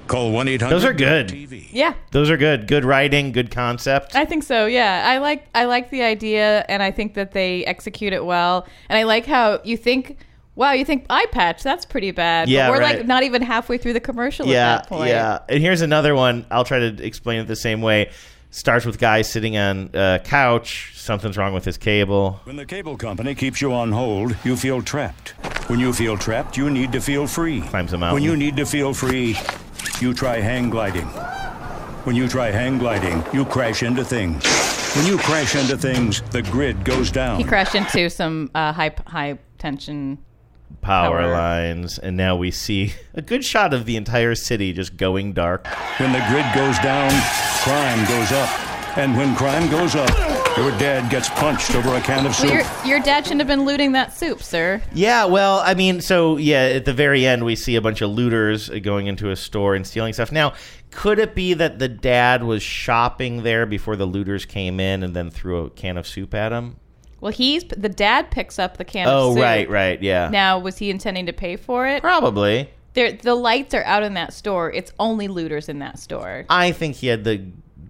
[0.09, 0.75] Call 1 800.
[0.75, 1.29] Those are good.
[1.29, 1.68] TV.
[1.71, 1.94] Yeah.
[2.11, 2.66] Those are good.
[2.66, 4.16] Good writing, good concept.
[4.16, 4.66] I think so.
[4.66, 8.66] Yeah, I like I like the idea, and I think that they execute it well.
[8.88, 10.16] And I like how you think,
[10.59, 12.49] wow, you think eye patch that's pretty bad.
[12.49, 12.97] Yeah, but we're right.
[12.99, 15.09] like not even halfway through the commercial yeah, at that point.
[15.09, 15.38] yeah.
[15.49, 16.44] And here's another one.
[16.51, 18.11] I'll try to explain it the same way.
[18.51, 20.92] Starts with guy sitting on a couch.
[20.97, 22.40] Something's wrong with his cable.
[22.44, 25.31] When the cable company keeps you on hold, you feel trapped.
[25.68, 27.61] When you feel trapped, you need to feel free.
[27.61, 28.14] Climbs a mountain.
[28.14, 29.37] When you need to feel free,
[30.01, 31.07] you try hang gliding.
[32.05, 34.42] When you try hang gliding, you crash into things.
[34.97, 37.37] When you crash into things, the grid goes down.
[37.38, 40.18] He crashed into some uh, high high tension.
[40.81, 41.33] Power, Power.
[41.33, 45.67] lines, and now we see a good shot of the entire city just going dark.
[45.99, 47.11] When the grid goes down,
[47.62, 48.49] crime goes up.
[48.97, 50.09] And when crime goes up,
[50.57, 52.51] your dad gets punched over a can of soup.
[52.51, 54.83] Well, your your dad shouldn't have been looting that soup, sir.
[54.93, 58.11] Yeah, well, I mean, so yeah, at the very end, we see a bunch of
[58.11, 60.33] looters uh, going into a store and stealing stuff.
[60.33, 60.55] Now,
[60.91, 65.14] could it be that the dad was shopping there before the looters came in and
[65.14, 66.77] then threw a can of soup at him?
[67.20, 69.09] Well, he's the dad picks up the can.
[69.09, 69.42] oh, of soup.
[69.42, 70.28] right, right, yeah.
[70.31, 72.00] Now, was he intending to pay for it?
[72.02, 72.70] Probably.
[72.94, 74.72] There, the lights are out in that store.
[74.72, 76.44] It's only looters in that store.
[76.48, 77.38] I think he had the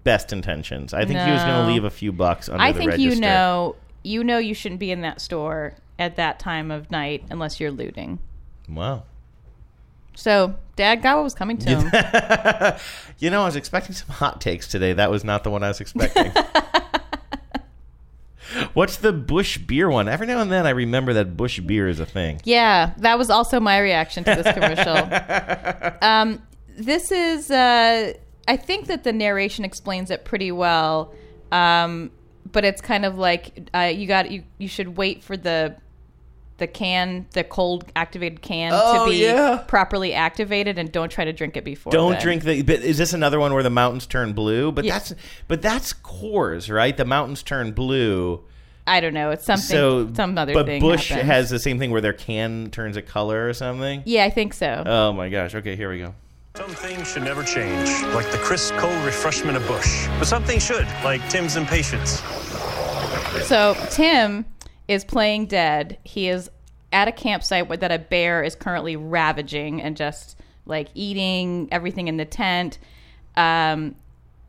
[0.03, 0.93] best intentions.
[0.93, 1.65] I think he was going No.
[1.67, 2.69] to leave a few bucks under the register.
[2.69, 3.15] I the think register.
[3.15, 7.23] you know, you know, you shouldn't be in that store at that time of night
[7.29, 8.19] unless you're looting.
[8.67, 9.03] Wow.
[10.15, 12.75] So, Dad got what was coming to him.
[13.19, 14.93] You know, I was expecting some hot takes today.
[14.93, 16.31] That was not the one I was expecting.
[18.73, 20.07] What's the Busch beer one?
[20.07, 22.41] Every now and then I remember that Busch beer is a thing.
[22.43, 25.97] Yeah, that was also my reaction to this commercial.
[26.01, 26.41] um,
[26.77, 28.13] this is, uh,
[28.47, 31.13] I think that the narration explains it pretty well,
[31.51, 32.11] um,
[32.51, 35.75] but it's kind of like uh, you got you you should wait for the
[36.59, 39.63] the can, the cold activated can, Oh, to be yeah.
[39.67, 41.91] properly activated, and don't try to drink it before.
[41.91, 42.21] Don't then.
[42.21, 42.61] drink the.
[42.61, 44.71] But is this another one where the mountains turn blue?
[44.71, 44.93] But Yeah.
[44.99, 45.13] that's
[45.47, 46.95] but that's Coors, right?
[46.95, 48.41] The mountains turn blue.
[48.87, 49.29] I don't know.
[49.31, 49.67] It's something.
[49.67, 50.81] so some other But thing.
[50.81, 51.27] Busch happens.
[51.27, 54.01] has the same thing where their can turns a color or something.
[54.05, 54.83] Yeah, I think so.
[54.85, 55.53] Oh my gosh.
[55.55, 56.13] Okay, here we go.
[56.57, 60.07] Some things should never change, like the crisp, cold refreshment of Busch.
[60.17, 62.19] But some things should, like Tim's impatience.
[63.45, 64.45] So Tim
[64.89, 65.97] is playing dead.
[66.03, 66.49] He is
[66.91, 72.17] at a campsite that a bear is currently ravaging and just like eating everything in
[72.17, 72.79] the tent.
[73.37, 73.95] Um,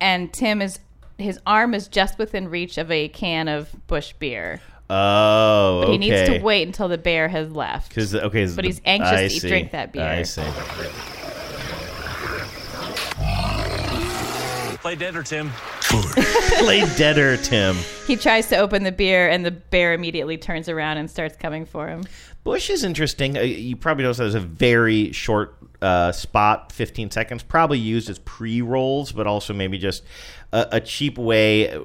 [0.00, 0.80] and Tim is
[1.18, 4.62] his arm is just within reach of a can of Busch beer.
[4.88, 5.92] Oh, But okay.
[5.92, 7.90] he needs to wait until the bear has left.
[7.90, 9.48] Because okay, But the- he's anxious I to see.
[9.48, 10.02] drink that beer.
[10.02, 10.42] I see.
[14.80, 15.50] Play dead or Tim.
[15.90, 17.76] Play deader, Tim.
[18.06, 21.64] He tries to open the beer, and the bear immediately turns around and starts coming
[21.66, 22.04] for him.
[22.44, 23.36] Busch is interesting.
[23.36, 28.18] Uh, you probably notice there's a very short uh, spot, 15 seconds, probably used as
[28.20, 30.04] pre rolls, but also maybe just
[30.52, 31.76] a, a cheap way.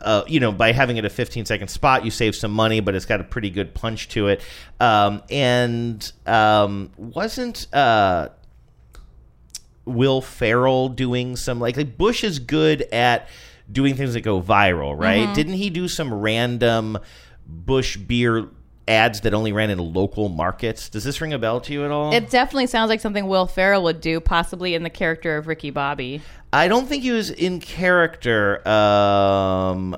[0.00, 2.94] Uh, you know, by having it a 15 second spot, you save some money, but
[2.94, 4.42] it's got a pretty good punch to it.
[4.80, 8.28] Um, and um, wasn't uh,
[9.86, 13.28] Will Ferrell doing some like, like Busch is good at
[13.70, 15.28] doing things that go viral, right?
[15.28, 15.34] Mhm.
[15.34, 16.98] Didn't he do some random
[17.46, 18.48] Busch beer
[18.88, 20.88] ads that only ran in local markets?
[20.88, 22.12] Does this ring a bell to you at all?
[22.12, 25.70] It definitely sounds like something Will Ferrell would do, possibly in the character of Ricky
[25.70, 26.20] Bobby.
[26.52, 28.66] I don't think he was in character.
[28.68, 29.96] Um,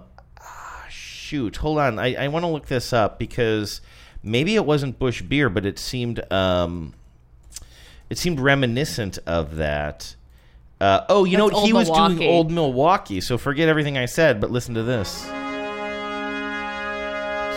[0.88, 1.98] shoot, hold on.
[1.98, 3.81] I, I want to look this up because
[4.22, 6.94] maybe it wasn't Bush beer, but it seemed um,
[8.11, 10.14] it seemed reminiscent of that.
[10.81, 11.66] Uh, oh, you know That's what?
[11.66, 12.14] He was Milwaukee.
[12.16, 13.21] doing old Milwaukee.
[13.21, 15.09] So forget everything I said, but listen to this.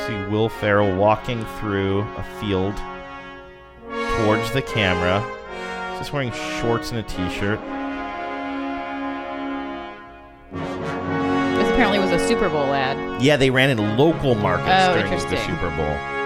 [0.08, 2.76] See Will Ferrell walking through a field
[4.18, 5.22] towards the camera.
[5.92, 7.60] He's just wearing shorts and a t-shirt.
[10.52, 13.22] This apparently was a Super Bowl ad.
[13.22, 15.38] Yeah, they ran in local markets Oh, during the.
[15.38, 16.21] Super Bowl.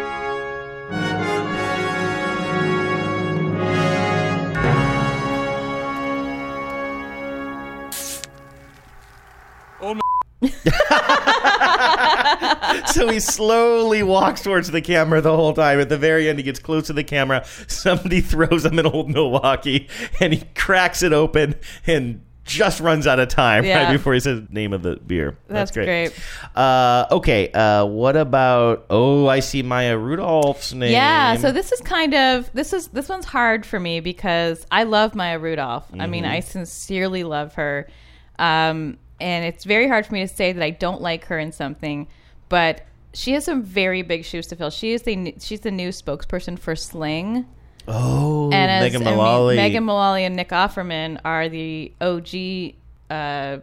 [12.87, 15.79] so he slowly walks towards the camera the whole time.
[15.79, 17.45] At the very end, he gets close to the camera.
[17.67, 19.87] Somebody throws him an old Milwaukee,
[20.19, 21.55] and he cracks it open
[21.87, 23.85] and just runs out of time Yeah.
[23.85, 25.35] right before he says name of the beer.
[25.47, 26.13] That's great.
[26.53, 28.85] Uh, okay, uh, what about?
[28.91, 30.91] Oh, I see Maya Rudolph's name.
[30.91, 34.83] Yeah, so this is kind of this is this one's hard for me because I
[34.83, 35.85] love Maya Rudolph.
[35.99, 36.29] I mean, Mhm.
[36.31, 37.87] I sincerely love her,
[38.37, 41.51] um, and it's very hard for me to say that I don't like her in
[41.51, 42.07] something,
[42.49, 44.69] but she has some very big shoes to fill.
[44.69, 47.45] She is the she's the new spokesperson for Sling.
[47.87, 49.55] Oh, and as, Megan I mean, Mullally.
[49.55, 52.75] Megan Mullally and Nick Offerman are the OG
[53.09, 53.59] uh,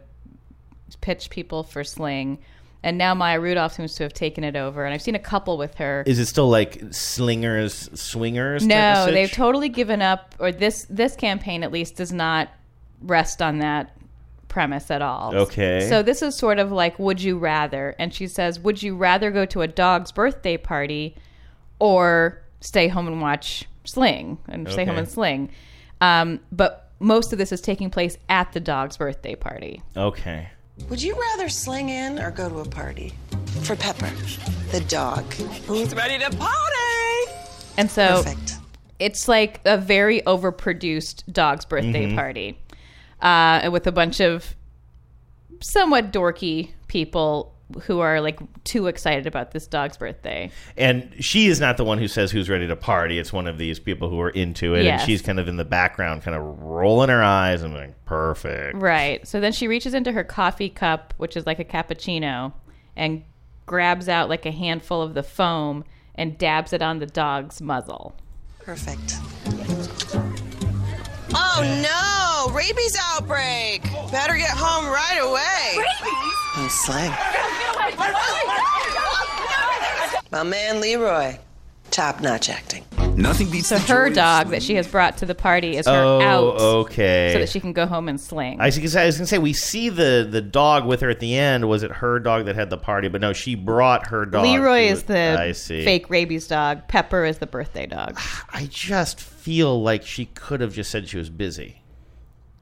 [1.01, 2.39] pitch people for Sling,
[2.81, 4.85] and now Maya Rudolph seems to have taken it over.
[4.85, 6.03] And I've seen a couple with her.
[6.07, 8.65] Is it still like slingers, swingers?
[8.65, 12.49] No, they've totally given up, or this this campaign at least does not
[13.01, 13.95] rest on that
[14.53, 15.35] premise at all.
[15.35, 15.87] Okay.
[15.89, 17.95] So this is sort of like would you rather?
[17.97, 21.15] And she says, would you rather go to a dog's birthday party
[21.79, 25.49] or stay home and watch Sling and stay home and Sling?
[26.01, 29.81] Um, but most of this is taking place at the dog's birthday party.
[29.97, 30.49] Okay.
[30.89, 33.13] Would you rather sling in or go to a party?
[33.63, 34.09] For Pepper,
[34.71, 35.23] the dog.
[35.67, 37.31] Who's ready to party?
[37.77, 38.57] And so Perfect.
[38.99, 42.15] it's like a very overproduced dog's birthday Mhm.
[42.15, 42.57] party
[43.23, 44.55] uh, with a bunch of
[45.61, 47.49] somewhat dorky people
[47.83, 50.51] who are like too excited about this dog's birthday.
[50.77, 53.17] And she is not the one who says who's ready to party.
[53.17, 55.01] It's one of these people who are into it, Yes.
[55.01, 58.77] and she's kind of in the background, kind of rolling her eyes and like, perfect.
[58.77, 59.25] Right.
[59.27, 62.53] So then she reaches into her coffee cup, which is like a cappuccino,
[62.95, 63.23] and
[63.65, 65.83] grabs out like a handful of the foam
[66.13, 68.13] and dabs it on the dog's muzzle.
[68.59, 69.15] Perfect.
[71.35, 72.12] Oh no!
[72.51, 73.83] Rabies outbreak!
[74.11, 75.77] Better get home right away.
[75.77, 76.37] Rabies?
[76.55, 77.11] Oh, slang.
[80.31, 81.37] My man Leroy.
[81.91, 82.83] Top notch acting.
[83.15, 86.21] Nothing beats So her dog that she has brought to the party is her Oh,
[86.21, 87.29] out okay.
[87.33, 88.59] so that she can go home and sling.
[88.59, 91.11] I was gonna say, I was gonna say we see the the dog with her
[91.11, 91.69] at the end.
[91.69, 93.09] Was it her dog that had the party?
[93.09, 94.43] But no, she brought her dog.
[94.43, 95.85] Leroy to is the I see.
[95.85, 96.87] fake rabies dog.
[96.87, 98.19] Pepper is the birthday dog.
[98.51, 101.82] I just feel like she could have just said she was busy.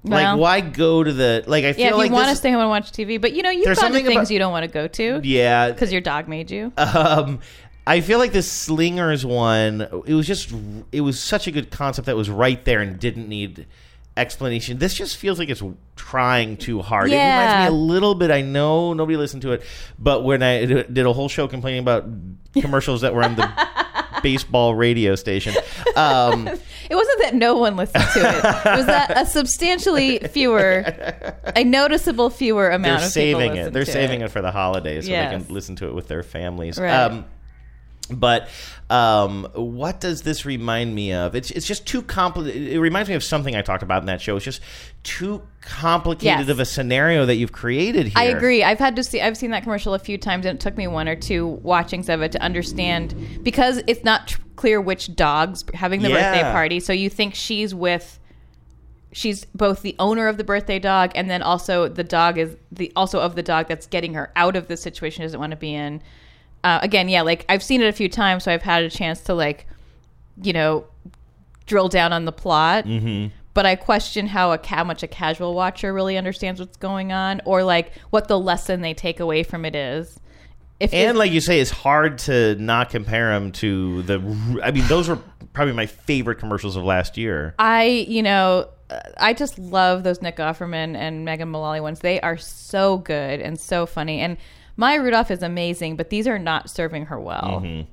[0.04, 1.64] Well- like, why go to the like?
[1.64, 3.44] I feel yeah, if like you want to stay home and watch TV, but you
[3.44, 5.22] know you've gone to things about- you don't want to go to.
[5.24, 5.72] Yeah.
[5.72, 6.72] because your dog made you.
[6.78, 7.40] Um,
[7.86, 9.82] I feel like this slingers one.
[10.06, 10.54] It was just.
[10.92, 13.66] It was such a good concept that was right there and didn't need
[14.22, 14.78] explanation.
[14.78, 15.62] This just feels like it's
[15.96, 17.10] trying too hard.
[17.12, 18.32] It reminds me a little bit.
[18.32, 19.64] I know nobody listened to it,
[20.00, 22.06] but when I did a whole show complaining about
[22.62, 23.50] commercials that were on the
[24.24, 25.54] baseball radio station.
[25.96, 26.48] Um,
[26.90, 28.36] It wasn't that no one listened to it.
[28.36, 30.84] It was that a substantially fewer,
[31.56, 33.72] a noticeable fewer amount they're of people saving it.
[33.72, 34.30] They're saving it.
[34.32, 35.32] for the holidays so Yes.
[35.32, 36.78] they can listen to it with their families.
[36.78, 36.92] Right.
[36.94, 37.24] Um,
[38.13, 38.50] but
[38.89, 41.36] um, what does this remind me of?
[41.36, 42.67] It's it's just too complicated.
[42.74, 44.36] It reminds me of something I talked about in that show.
[44.36, 44.62] It's just
[45.04, 46.50] too complicated Yes.
[46.50, 48.13] of a scenario that you've created here.
[48.17, 48.63] I agree.
[48.63, 49.21] I've had to see.
[49.21, 52.10] I've seen that commercial a few times, and it took me one or two watchings
[52.10, 56.80] of it to understand because it's not tr- clear which dog's having the birthday party.
[56.80, 58.19] So you think she's with.
[59.13, 62.93] She's both the owner of the birthday dog, and then also the dog is the
[62.95, 65.58] also of the dog that's getting her out of the situation she doesn't want to
[65.58, 66.02] be in.
[66.63, 69.21] Uh, again, yeah, like I've seen it a few times, so I've had a chance
[69.21, 69.67] to like,
[70.41, 70.86] you know,
[71.65, 73.34] drill down on the plot Mm-hmm.
[73.54, 77.41] but I question how a how much a casual watcher really understands what's going on,
[77.45, 80.19] or like what the lesson they take away from it is.
[80.80, 84.15] If And like you say, it's hard to not compare them to the.
[84.63, 85.19] I mean, those were
[85.54, 87.54] probably my favorite commercials of last year.
[87.60, 92.00] I, you know, uh, I just love those Nick Offerman and Megan Mullally ones.
[92.00, 94.21] They are so good and so funny.
[94.21, 94.38] And
[94.82, 97.62] Maya Rudolph is amazing, but these are not serving her well.
[97.63, 97.86] Mhm.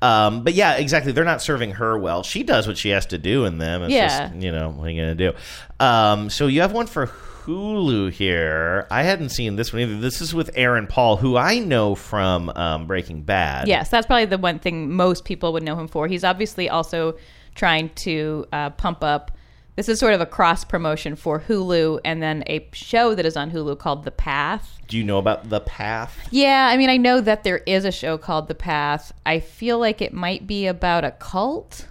[0.00, 1.10] Um, but yeah, exactly.
[1.10, 2.22] They're not serving her well.
[2.22, 3.82] She does what she has to do in them.
[3.82, 4.28] It's Yeah.
[4.28, 5.36] just, you know, what are you going to do?
[5.84, 8.86] Um, so you have one for Hulu here.
[8.88, 9.98] I hadn't seen this one either.
[9.98, 13.66] This is with Aaron Paul, who I know from um, Breaking Bad.
[13.66, 16.06] Yes, that's probably the one thing most people would know him for.
[16.06, 17.16] He's obviously also
[17.56, 19.32] trying to uh, pump up.
[19.78, 23.36] This is sort of a cross promotion for Hulu and then a show that is
[23.36, 24.76] on Hulu called The Path.
[24.88, 26.18] Do you know about The Path?
[26.32, 29.12] Yeah, I mean, I know that there is a show called The Path.
[29.24, 31.86] I feel like it might be about a cult.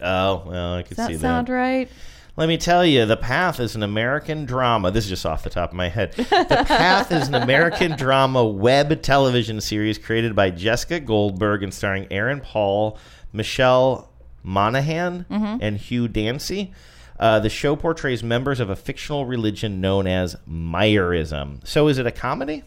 [0.00, 1.50] Oh, well, I could Does see that sound that.
[1.50, 1.88] Sound right?
[2.36, 4.92] Let me tell you, The Path is an American drama.
[4.92, 6.12] This is just off the top of my head.
[6.12, 12.06] The Path is an American drama web television series created by Jessica Goldberg and starring
[12.12, 12.96] Aaron Paul,
[13.32, 14.08] Michelle
[14.44, 15.58] Monaghan, Mhm.
[15.60, 16.72] and Hugh Dancy.
[17.18, 21.64] Uh, the show portrays members of a fictional religion known as Meyerism.
[21.66, 22.64] So, is it a comedy?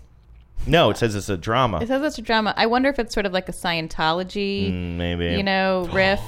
[0.66, 1.80] No, it says it's a drama.
[1.82, 2.54] It says it's a drama.
[2.58, 5.26] I wonder if it's sort of like a Scientology, Mm, maybe.
[5.38, 6.22] you know, riff.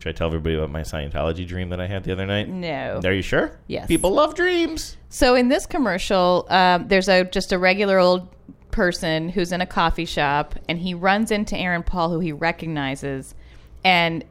[0.00, 2.48] Should I tell everybody about my Scientology dream that I had the other night?
[2.48, 3.00] No.
[3.02, 3.58] Are you sure?
[3.66, 3.86] Yes.
[3.86, 4.96] People love dreams.
[5.08, 8.28] So in this commercial, um, there's a just a regular old
[8.70, 13.34] person who's in a coffee shop, and he runs into Aaron Paul, who he recognizes,
[13.82, 14.24] and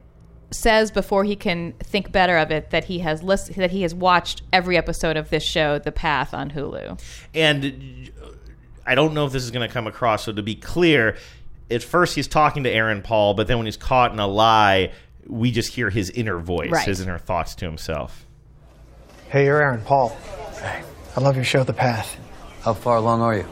[0.54, 3.94] says before he can think better of it that he has list- that he has
[3.94, 7.00] watched every episode of this show, The Path, on Hulu.
[7.34, 8.28] And uh,
[8.86, 10.24] I don't know if this is going to come across.
[10.24, 11.16] So to be clear,
[11.70, 14.92] at first he's talking to Aaron Paul, but then when he's caught in a lie,
[15.26, 16.86] we just hear his inner voice, Right.
[16.86, 18.26] his inner thoughts to himself.
[19.30, 20.16] Hey, you're Aaron Paul.
[21.16, 22.16] I love your show, The Path.
[22.62, 23.46] How far along are you?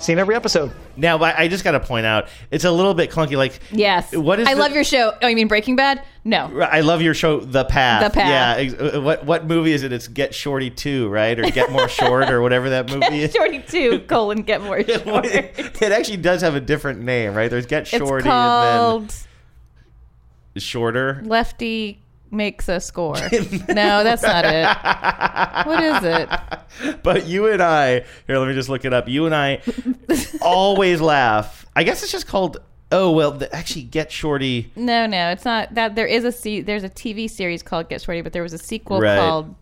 [0.00, 0.70] Seen every episode.
[0.96, 3.36] Now, but I just got to point out, it's a little bit clunky.
[3.36, 4.14] Like, Yes.
[4.14, 5.12] What is I the- love your show.
[5.20, 6.02] Oh, you mean Breaking Bad?
[6.24, 6.60] No.
[6.60, 8.04] I love your show, The Path.
[8.12, 8.28] The Path.
[8.28, 8.62] Yeah.
[8.62, 9.92] ex- uh, What what movie is it?
[9.92, 11.38] It's Get Shorty Two, right?
[11.38, 13.32] Or Get More Short, or whatever that movie is.
[13.32, 15.24] Get Shorty two colon get more short.
[15.26, 17.50] It actually does have a different name, right?
[17.50, 21.22] There's Get Shorty It's Shorty called and then Shorter.
[21.24, 23.14] Lefty makes a score.
[23.68, 25.66] no, that's not it.
[25.66, 26.28] What is it?
[27.02, 29.08] But you and I, here, let me just look it up.
[29.08, 29.62] You and I
[30.42, 31.66] always laugh.
[31.74, 32.58] I guess it's just called.
[32.92, 34.70] Oh well, the, actually, Get Shorty.
[34.76, 35.94] No, no, it's not that.
[35.96, 38.58] There is a se- there's a TV series called Get Shorty, but there was a
[38.58, 39.18] sequel Right.
[39.18, 39.54] called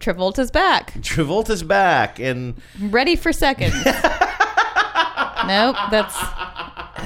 [0.00, 0.92] Travolta's Back.
[0.94, 3.74] Travolta's back, and Ready for seconds.
[3.84, 6.14] nope, that's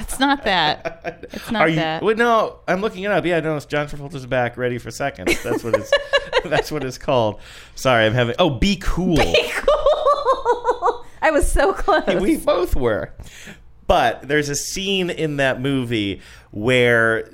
[0.03, 1.25] it's not that.
[1.33, 1.75] It's not are you?
[1.77, 2.03] that.
[2.03, 3.25] Wait, no, I'm looking it up.
[3.25, 5.41] Yeah, no, it's John Travolta's back, ready for seconds.
[5.43, 5.91] That's what it's.
[6.45, 7.39] that's what it's called.
[7.75, 8.35] Sorry, I'm having.
[8.39, 9.17] Oh, be cool.
[11.21, 12.21] I was so close.
[12.21, 13.13] we both were.
[13.87, 17.29] But there's a scene in that movie where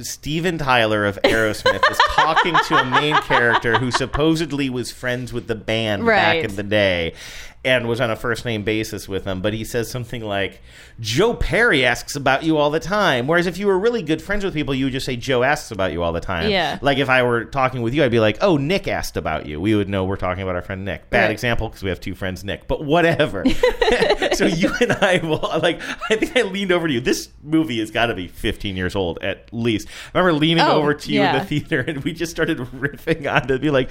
[0.00, 5.46] Steven Tyler of Aerosmith is talking to a main character who supposedly was friends with
[5.46, 6.42] the band Right.
[6.42, 7.14] back in the day
[7.68, 9.40] and was on a first name basis with them.
[9.42, 10.60] But he says something like,
[11.00, 13.26] Joe Perry asks about you all the time.
[13.26, 15.70] Whereas if you were really good friends with people, you would just say, Joe asks
[15.70, 16.50] about you all the time.
[16.50, 16.78] Yeah.
[16.82, 19.60] Like if I were talking with you, I'd be like, oh, Nick asked about you.
[19.60, 21.10] We would know we're talking about our friend Nick.
[21.10, 21.30] Bad Right.
[21.30, 23.44] example because we have two friends, Nick, but whatever.
[24.32, 25.80] so you and I will like.
[26.10, 27.00] I think I leaned over to you.
[27.00, 29.88] This movie has got to be 15 years old at least.
[30.14, 33.32] I remember leaning Oh, over to you in the theater, and we just started riffing
[33.32, 33.90] on to be like,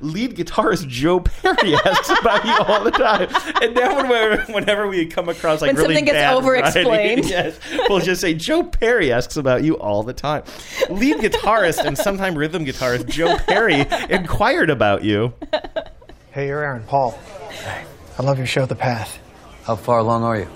[0.00, 3.28] lead guitarist Joe Perry asks about you all the time.
[3.62, 6.88] And now whenever, whenever we come across like When really something gets bad over-explained.
[6.88, 10.42] writing, yes, we'll just say Joe Perry asks about you all the time.
[10.90, 15.32] Lead guitarist and sometime rhythm guitarist Joe Perry inquired about you.
[16.32, 17.18] Hey, you're Aaron Paul.
[18.18, 19.18] I love your show, The Path.
[19.64, 20.48] How far along are you?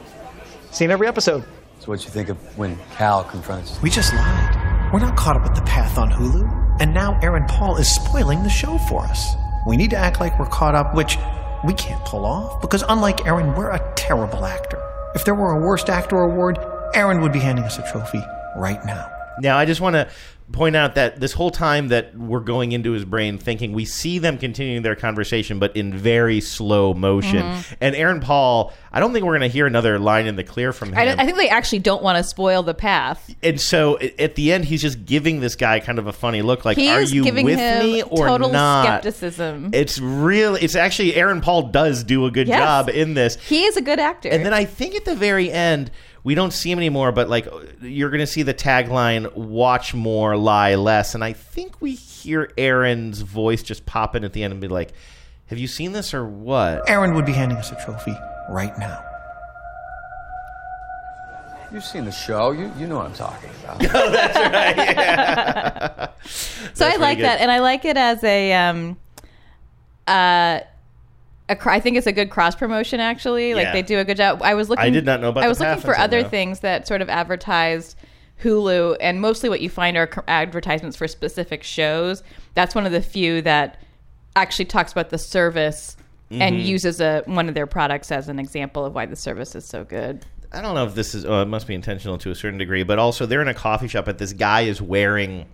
[0.70, 1.44] Seen every episode.
[1.80, 3.78] So what you think of when Cal confronts you?
[3.82, 4.90] We just lied.
[4.92, 8.42] We're not caught up with the path on Hulu, and now Aaron Paul is spoiling
[8.42, 9.34] the show for us.
[9.66, 11.16] We need to act like we're caught up, which
[11.64, 14.82] we can't pull off because, unlike Aaron, we're a terrible actor.
[15.14, 16.58] If there were a Worst Actor award,
[16.94, 18.22] Aaron would be handing us a trophy
[18.56, 19.10] right now.
[19.40, 20.08] Now, I just want to
[20.52, 24.18] point out that this whole time that we're going into his brain thinking, we see
[24.18, 27.42] them continuing their conversation, but in very slow motion.
[27.42, 27.76] Mhm.
[27.80, 30.72] And Aaron Paul, I don't think we're going to hear another line in the clear
[30.72, 30.98] from him.
[30.98, 33.32] I, I think they actually don't want to spoil the path.
[33.42, 36.64] and so at the end, he's just giving this guy kind of a funny look,
[36.64, 39.70] like, he "Are you with me or total not?" skepticism.
[39.72, 42.58] It's really, it's actually Aaron Paul does do a good Yes.
[42.58, 43.36] job in this.
[43.48, 44.28] he is a good actor.
[44.28, 45.90] And then I think at the very end,
[46.22, 47.48] we don't see him anymore, but like
[47.80, 52.50] you're going to see the tagline "Watch more, lie less," and I think we hear
[52.58, 54.92] Aaron's voice just pop in at the end and be like,
[55.46, 58.14] "Have you seen this or what?" Aaron would be handing us a trophy
[58.48, 59.02] right now.
[61.72, 62.50] You've seen the show.
[62.50, 63.78] You you know what I'm talking about.
[64.12, 64.36] That's
[64.76, 66.08] right.
[66.74, 68.98] so I like pretty that, and I like it as a um,
[70.06, 70.60] uh,
[71.50, 73.00] a I think it's a good cross promotion.
[73.00, 73.72] Actually, like Yeah.
[73.72, 74.40] they do a good job.
[74.42, 74.84] I was looking.
[74.84, 76.28] I did not know about I was looking for other now.
[76.28, 77.96] things that sort of advertised
[78.42, 82.22] Hulu, and mostly what you find are advertisements for specific shows.
[82.54, 83.78] That's one of the few that
[84.34, 85.96] actually talks about the service
[86.30, 86.64] and Mhm.
[86.64, 89.84] uses a one of their products as an example of why the service is so
[89.84, 90.24] good.
[90.52, 91.24] I don't know if this is.
[91.26, 93.88] Oh, it must be intentional to a certain degree, but also they're in a coffee
[93.88, 95.44] shop, but this guy is wearing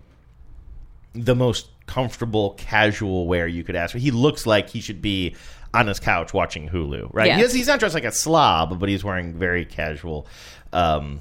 [1.15, 3.99] the most comfortable casual wear you could ask for.
[3.99, 5.35] He looks like he should be
[5.77, 7.29] on his couch watching Hulu, right?
[7.53, 10.27] He's not dressed like a slob, but he's wearing very casual.
[10.73, 11.21] Um,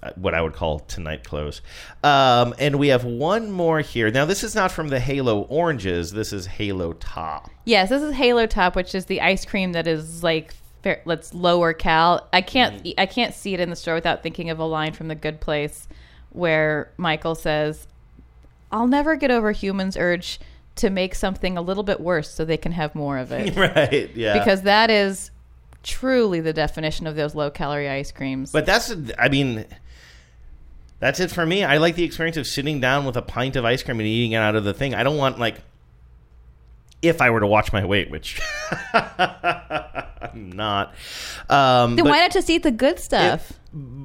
[0.00, 1.60] uh, what I would call tonight clothes.
[2.04, 4.12] Um, and we have one more here.
[4.12, 6.12] Now, this is not from the Halo oranges.
[6.12, 7.50] This is Halo Top.
[7.64, 11.34] Yes, this is Halo Top, which is the ice cream that is like fair, let's
[11.34, 12.28] lower cal.
[12.32, 12.94] I can't Mm.
[12.96, 15.40] I can't see it in the store without thinking of a line from The Good
[15.40, 15.88] Place
[16.30, 17.88] where Michael says,
[18.70, 20.38] "I'll never get over humans' urge
[20.78, 23.56] to make something a little bit worse so they can have more of it.
[23.76, 24.10] right.
[24.14, 24.38] Yeah.
[24.38, 25.30] Because that is
[25.82, 28.52] truly the definition of those low calorie ice creams.
[28.52, 29.64] But that's, I mean,
[31.00, 31.64] that's it for me.
[31.64, 34.32] I like the experience of sitting down with a pint of ice cream and eating
[34.32, 34.94] it out of the thing.
[34.94, 35.56] I don't want like,
[37.00, 38.40] if I were to watch my weight, which
[38.92, 40.94] I'm not.
[41.48, 43.52] Um, then why not just eat the good stuff?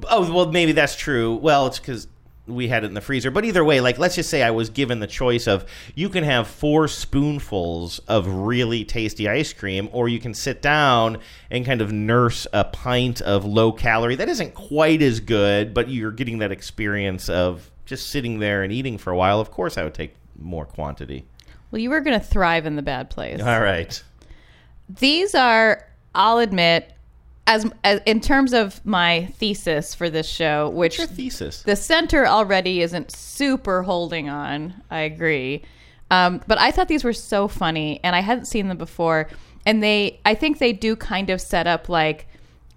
[0.08, 1.34] Oh well, maybe that's true.
[1.34, 2.06] Well, it's because
[2.46, 3.30] we had it in the freezer.
[3.30, 5.64] But either way, like let's just say I was given the choice of
[5.94, 11.18] you can have four spoonfuls of really tasty ice cream, or you can sit down
[11.50, 15.88] and kind of nurse a pint of low calorie that isn't quite as good, but
[15.88, 19.40] you're getting that experience of just sitting there and eating for a while.
[19.40, 21.24] Of course, I would take more quantity.
[21.70, 23.40] well, you were going to thrive in the bad place.
[23.40, 24.02] All right.
[24.88, 26.92] These are, I'll admit,
[27.46, 32.26] as, as in terms of my thesis for this show, which your thesis the center
[32.26, 34.74] already isn't super holding on.
[34.90, 35.64] I agree,
[36.10, 39.28] um, but I thought these were so funny, and I hadn't seen them before,
[39.66, 42.26] and they, I think they do kind of set up like.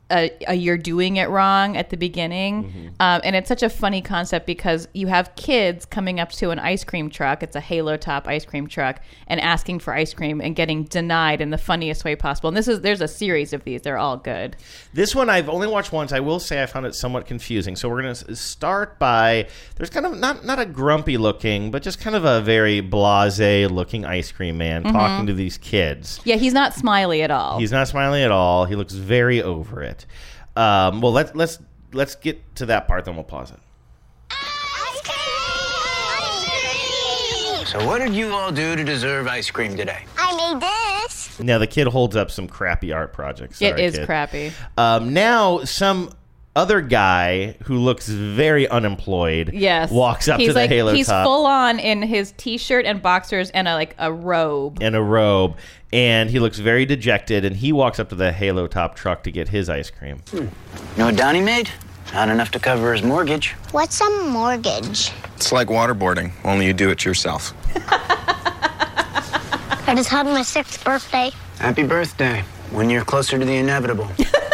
[0.09, 4.01] A, a you're doing it wrong at the beginning, um, and it's such a funny
[4.01, 7.43] concept because you have kids coming up to an ice cream truck.
[7.43, 11.41] It's a halo top ice cream truck, and asking for ice cream and getting denied
[11.41, 12.47] in the funniest way possible.
[12.47, 13.81] And this is there's a series of these.
[13.81, 14.55] They're all good.
[14.93, 16.13] This one I've only watched once.
[16.13, 17.75] I will say I found it somewhat confusing.
[17.75, 21.83] So we're going to start by there's kind of not not a grumpy looking, but
[21.83, 24.91] just kind of a very blasé looking ice cream man Mhm.
[24.93, 26.21] talking to these kids.
[26.23, 27.59] Yeah, he's not smiley at all.
[27.59, 28.63] He's not smiling at all.
[28.65, 29.96] He looks very over it.
[30.55, 31.59] Um, well, let's let's
[31.93, 33.59] let's get to that part, then we'll pause it.
[37.67, 40.05] So what did you all do to deserve ice cream today?
[40.17, 41.37] I made this.
[41.39, 43.61] Now the kid holds up some crappy art projects.
[43.61, 44.07] It Sorry, is kid.
[44.07, 44.53] crappy.
[44.77, 46.11] Um, now some
[46.57, 49.51] other guy who looks very unemployed.
[49.53, 51.23] Yes, walks up he's to the like, Halo He's top.
[51.23, 54.79] full on in his t-shirt and boxers and a, like a robe.
[54.81, 55.55] and a robe,
[55.93, 57.45] and he looks very dejected.
[57.45, 60.23] And he walks up to the Halo Top truck to get his ice cream.
[60.31, 60.37] Hmm.
[60.37, 60.49] You
[60.97, 61.69] know what Donnie made?
[62.13, 63.51] Not enough to cover his mortgage.
[63.71, 65.11] What's a mortgage?
[65.35, 67.53] It's like waterboarding, only you do it yourself.
[69.89, 71.31] I just had my sixth birthday.
[71.59, 72.43] Happy birthday.
[72.71, 74.09] One year closer to the inevitable.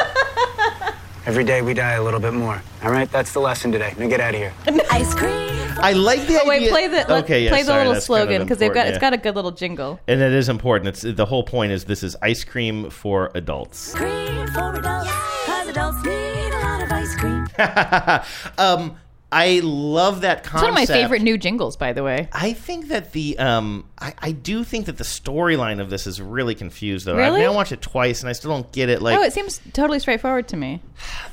[1.25, 2.61] Every day we die a little bit more.
[2.83, 3.93] All right, that's the lesson today.
[3.97, 4.53] Now get out of here.
[4.91, 5.31] Ice cream.
[5.77, 8.07] I like the Oh wait, play the let- Okay, yeah, play the sorry, little that's
[8.07, 9.09] kind of slogan because they've got important, it's yeah.
[9.09, 9.99] got a good little jingle.
[10.07, 10.89] And it is important.
[10.89, 13.93] It's the whole point is this is ice cream for adults.
[13.95, 15.09] Cream for adults,
[15.45, 17.47] cause adults need a lot of ice cream.
[18.57, 18.97] um,
[19.33, 20.71] I love that It's concept.
[20.71, 22.29] one of my favorite new jingles, by the way.
[22.31, 26.21] I think that the um, I, I do think that the storyline of this is
[26.21, 27.15] really confused though.
[27.15, 27.41] Really?
[27.41, 29.01] I've now watched it twice and I still don't get it.
[29.01, 30.81] Like oh, it seems totally straightforward to me.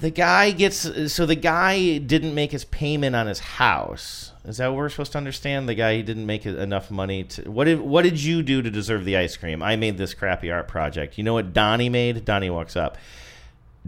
[0.00, 4.32] the guy gets so the guy didn't make his payment on his house.
[4.44, 5.68] Is that what we're supposed to understand?
[5.68, 8.70] The guy he didn't make enough money to what did what did you do to
[8.70, 9.62] deserve the ice cream?
[9.62, 11.18] I made this crappy art project.
[11.18, 12.24] You know what Donnie made?
[12.24, 12.96] Donnie walks up.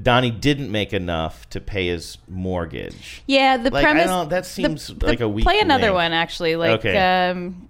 [0.01, 3.23] Donnie didn't make enough to pay his mortgage.
[3.27, 4.07] Yeah, the Like, I premise.
[4.07, 5.95] don't- that seems the- like a weak Play another link.
[5.97, 6.57] one, actually.
[6.57, 7.29] Like, Okay.
[7.31, 7.69] um,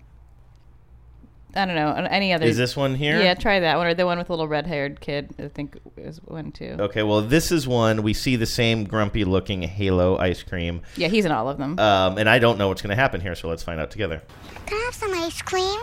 [1.54, 2.46] I don't know, any other.
[2.46, 3.20] Is this one here?
[3.20, 5.30] Yeah, try that one or the one with the little red-haired kid.
[5.38, 6.76] I think is one too.
[6.78, 10.80] Okay, well, this is one we see the same grumpy looking Halo ice cream.
[10.96, 11.78] Yeah, he's in all of them.
[11.78, 14.22] Um, and I don't know what's going to happen here, so let's find out together.
[14.64, 15.78] Can I have some ice cream?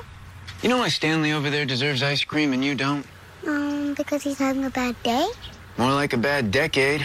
[0.64, 3.06] You know why Stanley over there deserves ice cream and you don't?
[3.46, 5.28] Um, because he's having a bad day.
[5.80, 7.00] More like a bad decade.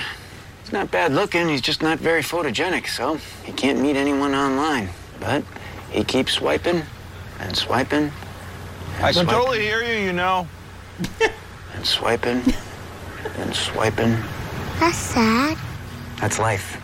[0.60, 4.88] He's not bad looking, he's just not very photogenic, so he can't meet anyone online.
[5.20, 5.44] But
[5.92, 6.82] he keeps swiping
[7.38, 8.10] and swiping.
[8.96, 10.48] And I can swiping, totally hear you, you know.
[11.74, 12.42] And swiping
[13.38, 14.16] and swiping.
[14.80, 15.56] That's sad.
[16.20, 16.76] That's life.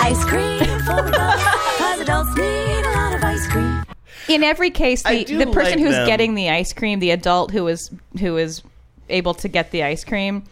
[0.00, 1.44] Ice cream for adults,
[1.78, 3.84] cause adults need a lot of ice cream.
[4.28, 6.06] In every case, the, the person like who's them.
[6.08, 8.62] getting the ice cream, the adult who is who is
[9.08, 10.42] able to get the ice cream,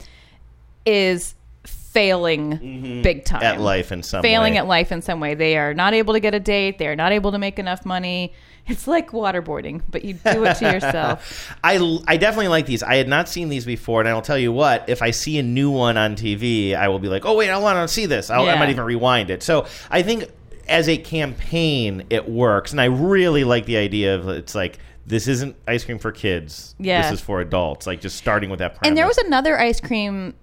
[0.87, 3.55] is failing big time Mm-hmm.
[3.55, 4.59] At life in some failing way.
[4.59, 5.35] at life in some way.
[5.35, 6.79] They are not able to get a date.
[6.79, 8.33] They are not able to make enough money.
[8.67, 11.53] It's like waterboarding, but you do it to yourself.
[11.65, 12.83] I, I definitely like these.
[12.85, 15.43] I had not seen these before, and I'll tell you what, if I see a
[15.43, 18.31] new one on TV, I will be like, oh, wait, I want to see this.
[18.31, 19.43] I'll, I might even rewind it.
[19.43, 20.27] So I think
[20.69, 22.71] as a campaign, it works.
[22.71, 26.77] And I really like the idea of it's like, this isn't ice cream for kids.
[26.79, 27.03] Yeah.
[27.03, 27.87] This is for adults.
[27.89, 28.89] Like just starting with that premise.
[28.89, 30.35] And there was another ice cream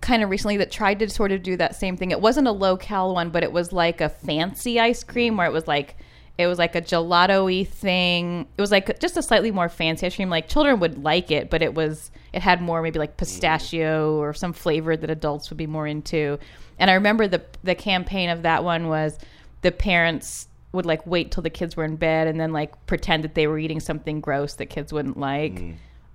[0.00, 2.10] kind of recently that tried to sort of do that same thing.
[2.10, 5.46] It wasn't a low cal one, but it was like a fancy ice cream where
[5.46, 5.96] it was like
[6.38, 8.46] it was like a gelato-y thing.
[8.56, 10.30] It was like just a slightly more fancy ice cream.
[10.30, 14.32] Like children would like it, but it was it had more maybe like pistachio or
[14.32, 16.38] some flavor that adults would be more into.
[16.78, 19.18] And I remember the the campaign of that one was
[19.60, 23.24] the parents would like wait till the kids were in bed and then like pretend
[23.24, 25.58] that they were eating something gross that kids wouldn't like.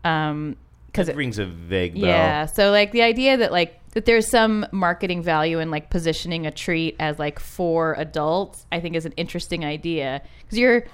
[0.03, 0.58] Um,
[0.98, 2.06] because it rings a vague bell.
[2.10, 2.48] yeah.
[2.48, 6.52] So like the idea that like that there's some marketing value in like positioning a
[6.52, 10.86] treat as like for adults, I think is an interesting idea because you're,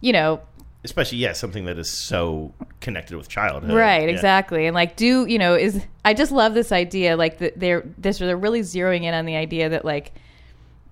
[0.00, 0.40] you know,
[0.82, 3.72] Especially, yeah, something that is so connected with childhood.
[3.72, 4.14] right, Yeah.
[4.14, 7.84] exactly, and like do you know is I just love this idea like that they're
[7.96, 10.12] this they're really zeroing in on the idea that like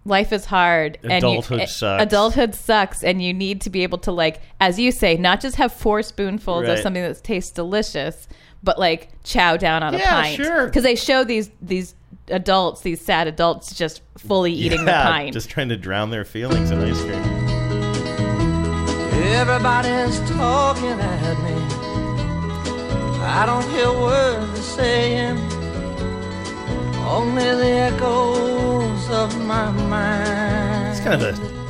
[0.04, 2.02] life is hard Adulthood and you, eh, sucks.
[2.02, 5.56] adulthood sucks and you need to be able to like as you say not just
[5.56, 8.26] have four spoonfuls of something that tastes delicious
[8.62, 10.66] but like chow down on a Yeah, pint sure.
[10.66, 11.94] because they show these these
[12.28, 16.24] adults these sad adults just fully eating the Yeah, pint Just trying to drown their
[16.24, 17.22] feelings in ice cream.
[19.34, 21.54] Everybody's talking at me.
[23.24, 25.38] I don't hear words they're saying,
[27.06, 30.90] only the echoes of my mind.
[30.96, 31.61] It's kind of a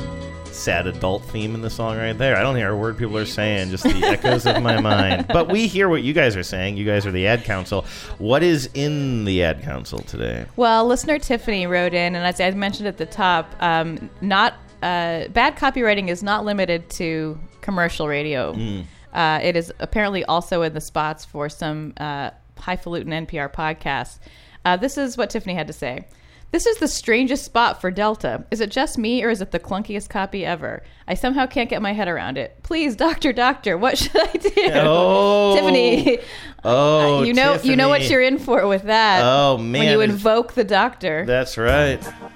[0.63, 2.37] sad adult theme in the song right there.
[2.37, 5.27] I don't hear a word people are saying, just the echoes of my mind.
[5.33, 6.77] But we hear what you guys are saying.
[6.77, 7.85] You guys are the ad council.
[8.17, 10.45] What is in the ad council today?
[10.55, 15.27] Well, listener Tiffany wrote in, and as I mentioned at the top, um, not uh,
[15.29, 18.53] bad copywriting is not limited to commercial radio.
[18.53, 18.85] Mm.
[19.11, 24.19] Uh, it is apparently also in the spots for some uh, highfalutin NPR podcasts.
[24.63, 26.05] Uh, this is what Tiffany had to say.
[26.53, 28.45] This is the strangest spot for Delta.
[28.51, 30.83] Is it just me, or is it the clunkiest copy ever?
[31.07, 32.61] I somehow can't get my head around it.
[32.61, 34.51] Please, doctor, doctor, what should I do?
[34.75, 35.55] Oh.
[35.55, 36.19] Tiffany,
[36.63, 39.23] Oh, you know, you know what you're in for with that.
[39.23, 41.25] Oh, man, when you invoke the doctor.
[41.25, 41.99] That's right.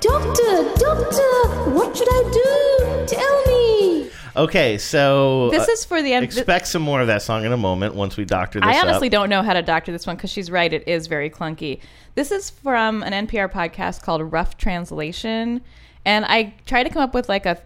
[0.00, 1.30] Doctor, doctor,
[1.70, 3.06] what should I do?
[3.06, 4.10] Tell me.
[4.36, 6.24] Okay, so This uh, is for the end.
[6.24, 9.08] expect some more of that song in a moment once we doctor this I honestly
[9.08, 9.12] up.
[9.12, 10.72] don't know how to doctor this one because she's right.
[10.72, 11.80] It is very clunky.
[12.16, 15.60] This is from an NPR podcast called Rough Translation.
[16.04, 17.58] And I tried to come up with like a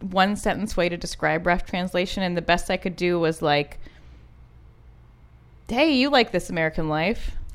[0.00, 2.22] one sentence way to describe rough translation.
[2.22, 3.78] And the best I could do was like,
[5.68, 7.32] hey, you like this American life.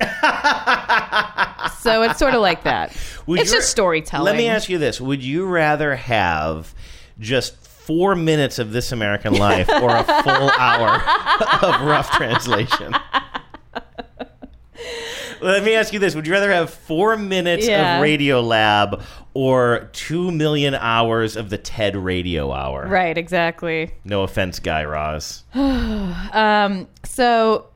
[1.80, 2.96] so it's sort of like that.
[3.26, 4.24] Would it's you- just storytelling.
[4.24, 6.74] Let me ask you this: Would you rather have
[7.18, 7.54] just
[7.84, 11.02] four minutes of This American Life or a full hour
[11.62, 12.94] of rough translation?
[15.42, 17.96] Let me ask you this: Would you rather have four minutes Yeah.
[17.96, 19.02] of Radio Lab
[19.32, 22.86] or two million hours of the TED Radio Hour?
[22.86, 23.94] Right, exactly.
[24.04, 25.44] No offense, Guy Raz.
[25.54, 27.68] um, so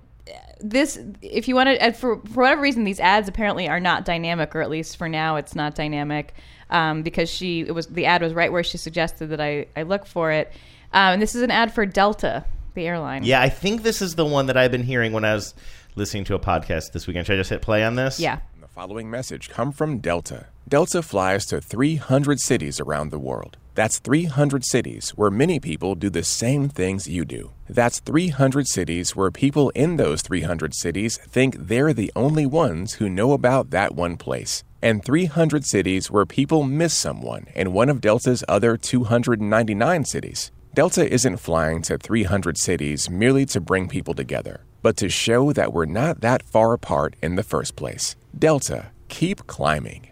[0.61, 4.55] this, if you want to, for for whatever reason, these ads apparently are not dynamic,
[4.55, 6.35] or at least for now, it's not dynamic,
[6.71, 9.83] um, because she it was the ad was right where she suggested that I I
[9.83, 10.53] look for it,
[10.93, 12.45] um, and this is an ad for Delta,
[12.75, 13.25] the airline.
[13.25, 15.55] Yeah, I think this is the one that I've been hearing when I was
[15.97, 17.27] listening to a podcast this weekend.
[17.27, 18.19] Should I just hit play on this?
[18.21, 18.41] Yeah.
[18.61, 20.47] The following message come from Delta.
[20.67, 23.59] Delta flies to 300 cities around the world.
[23.75, 27.51] That's 300 cities where many people do the same things you do.
[27.69, 33.09] That's 300 cities where people in those 300 cities think they're the only ones who
[33.09, 34.63] know about that one place.
[34.85, 40.53] And 300 cities where people miss someone in one of Delta's other 299 cities.
[40.75, 45.73] Delta isn't flying to 300 cities merely to bring people together, but to show that
[45.73, 48.15] we're not that far apart in the first place.
[48.39, 50.11] Delta, keep climbing.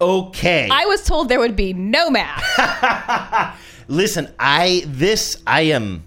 [0.00, 0.66] Okay.
[0.72, 3.60] I was told there would be no math.
[3.88, 6.04] Listen, I this I am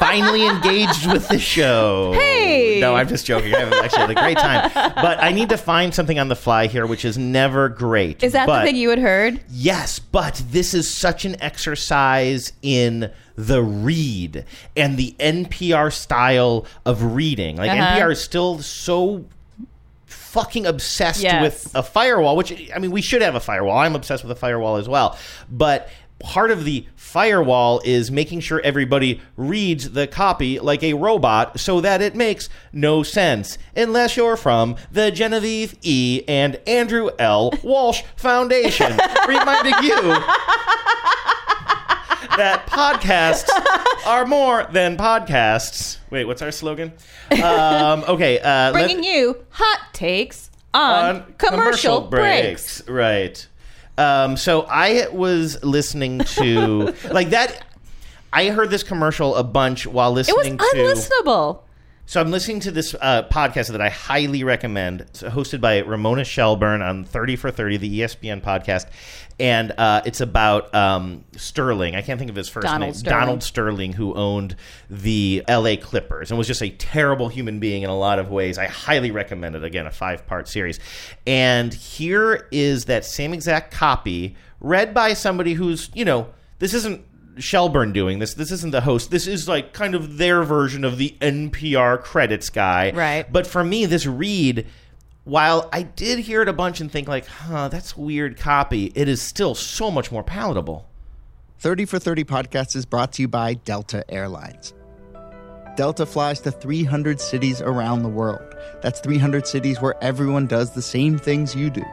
[0.00, 2.12] finally engaged with the show.
[2.14, 2.80] Hey!
[2.80, 3.54] No, I'm just joking.
[3.54, 4.70] I haven't actually had a great time.
[4.74, 8.22] But I need to find something on the fly here, which is never great.
[8.24, 9.40] Is that But- the thing you had heard?
[9.50, 14.44] Yes, but this is such an exercise in the read
[14.76, 17.56] and the NPR style of reading.
[17.56, 17.96] Like Uh-huh.
[18.00, 19.24] NPR is still so
[20.06, 21.42] fucking obsessed Yes.
[21.42, 23.78] with a firewall, which I mean we should have a firewall.
[23.78, 25.18] I'm obsessed with a firewall as well.
[25.50, 25.88] But
[26.20, 31.80] part of the firewall is making sure everybody reads the copy like a robot so
[31.80, 37.52] that it makes no sense unless you're from the Genevieve E and Andrew L.
[37.62, 38.92] Walsh Foundation,
[39.28, 40.14] reminding you
[42.36, 43.48] that podcasts
[44.06, 45.98] are more than podcasts.
[46.10, 46.92] Wait, what's our slogan?
[47.42, 52.86] Um, okay, uh, let- Bringing you hot takes on, commercial, breaks.
[52.88, 53.46] Right.
[54.00, 57.64] Um, so I was listening to like that.
[58.32, 60.54] I heard this commercial a bunch while listening.
[60.54, 61.12] It was to.
[61.24, 61.60] unlistenable.
[62.10, 65.02] So I'm listening to this uh, podcast that I highly recommend.
[65.02, 68.86] It's hosted by Ramona Shelburne on 30 for 30, the ESPN podcast,
[69.38, 71.94] and uh, it's about um, Sterling.
[71.94, 72.94] I can't think of his first Donald name.
[72.94, 73.20] Sterling.
[73.20, 74.56] Donald Sterling, who owned
[74.90, 75.76] the L.A.
[75.76, 78.58] Clippers and was just a terrible human being in a lot of ways.
[78.58, 79.62] I highly recommend it.
[79.62, 80.80] Again, a five part series.
[81.28, 86.26] And here is that same exact copy read by somebody who's you know
[86.58, 87.04] this isn't
[87.38, 88.34] Shelburne doing this.
[88.34, 89.10] This isn't the host.
[89.10, 92.90] This is like kind of their version of the NPR credits guy.
[92.92, 93.30] Right.
[93.30, 94.66] But for me, this read,
[95.24, 99.08] while I did hear it a bunch and think like, huh, that's weird copy, it
[99.08, 100.88] is still so much more palatable.
[101.58, 104.72] 30 for 30 podcast is brought to you by Delta Airlines.
[105.76, 108.54] Delta flies to 300 cities around the world.
[108.82, 111.84] That's 300 cities where everyone does the same things you do.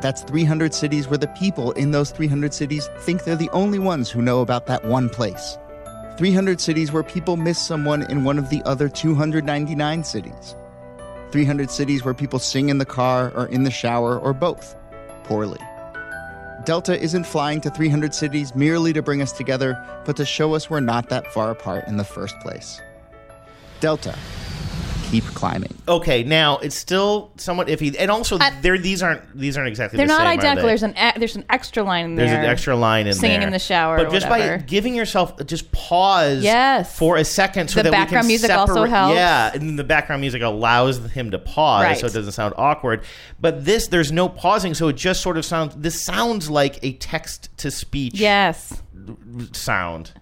[0.00, 4.10] That's 300 cities where the people in those 300 cities think they're the only ones
[4.10, 5.58] who know about that one place.
[6.16, 10.56] 300 cities where people miss someone in one of the other 299 cities.
[11.30, 14.76] 300 cities where people sing in the car or in the shower or both,
[15.24, 15.60] poorly.
[16.64, 20.68] Delta isn't flying to 300 cities merely to bring us together, but to show us
[20.68, 22.80] we're not that far apart in the first place.
[23.80, 24.16] Delta,
[25.10, 25.74] keep climbing.
[25.88, 29.96] Okay, now it's still somewhat iffy, and also uh, there these aren't these aren't exactly
[29.96, 30.62] They're the not same, are identical.
[30.62, 30.68] they?
[30.70, 32.26] There's an e- there's an extra line in there.
[32.26, 33.12] There's an extra line in there.
[33.14, 33.46] singing there.
[33.48, 33.96] in the shower.
[33.96, 34.58] But or just whatever.
[34.58, 36.96] by giving yourself uh, just pause Yes.
[36.98, 39.14] for a second so The that we background can music also separate- helps.
[39.16, 41.98] Yeah, and then the background music allows him to pause Right.
[41.98, 43.02] so it doesn't sound awkward.
[43.40, 46.92] But this there's no pausing, so it just sort of sounds this sounds like a
[46.94, 48.82] text to speech yes
[49.52, 50.12] sound.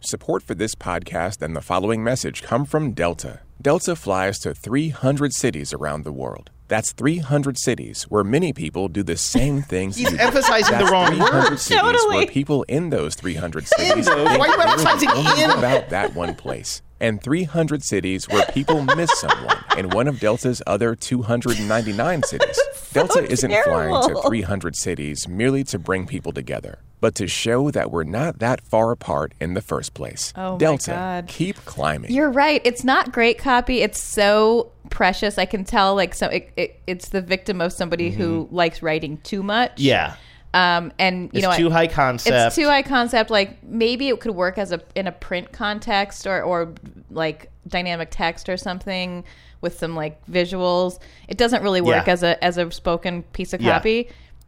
[0.00, 3.40] Support for this podcast and the following message come from Delta.
[3.60, 6.50] Delta flies to 300 cities around the world.
[6.68, 9.96] That's 300 cities where many people do the same things.
[9.96, 10.22] He's you do.
[10.22, 11.58] emphasizing the That's wrong 300 word.
[11.58, 12.16] cities Totally.
[12.16, 15.10] Where people in those 300 cities Why are you they're emphasizing
[15.42, 15.50] in?
[15.50, 16.82] about that one place.
[17.00, 22.58] And 300 cities where people miss someone in one of Delta's other 299 cities.
[22.92, 27.90] Delta isn't flying to 300 cities merely to bring people together, but to show that
[27.90, 30.32] we're not that far apart in the first place.
[30.36, 31.26] Oh my Delta, God.
[31.26, 32.10] keep climbing.
[32.10, 32.62] You're right.
[32.64, 33.82] It's not great copy.
[33.82, 35.36] It's so precious.
[35.36, 39.18] I can tell like so it, it, it's the victim of somebody who likes writing
[39.18, 39.72] too much.
[39.78, 40.16] Yeah.
[40.54, 41.72] Um, and you It's know too what?
[41.74, 42.34] high concept.
[42.34, 43.28] It's too high concept.
[43.28, 46.72] Like maybe it could work as a in a print context or or
[47.10, 49.24] like dynamic text or something
[49.60, 51.00] with some like visuals.
[51.28, 52.12] It doesn't really work Yeah.
[52.14, 53.74] as a as a spoken piece of Yeah.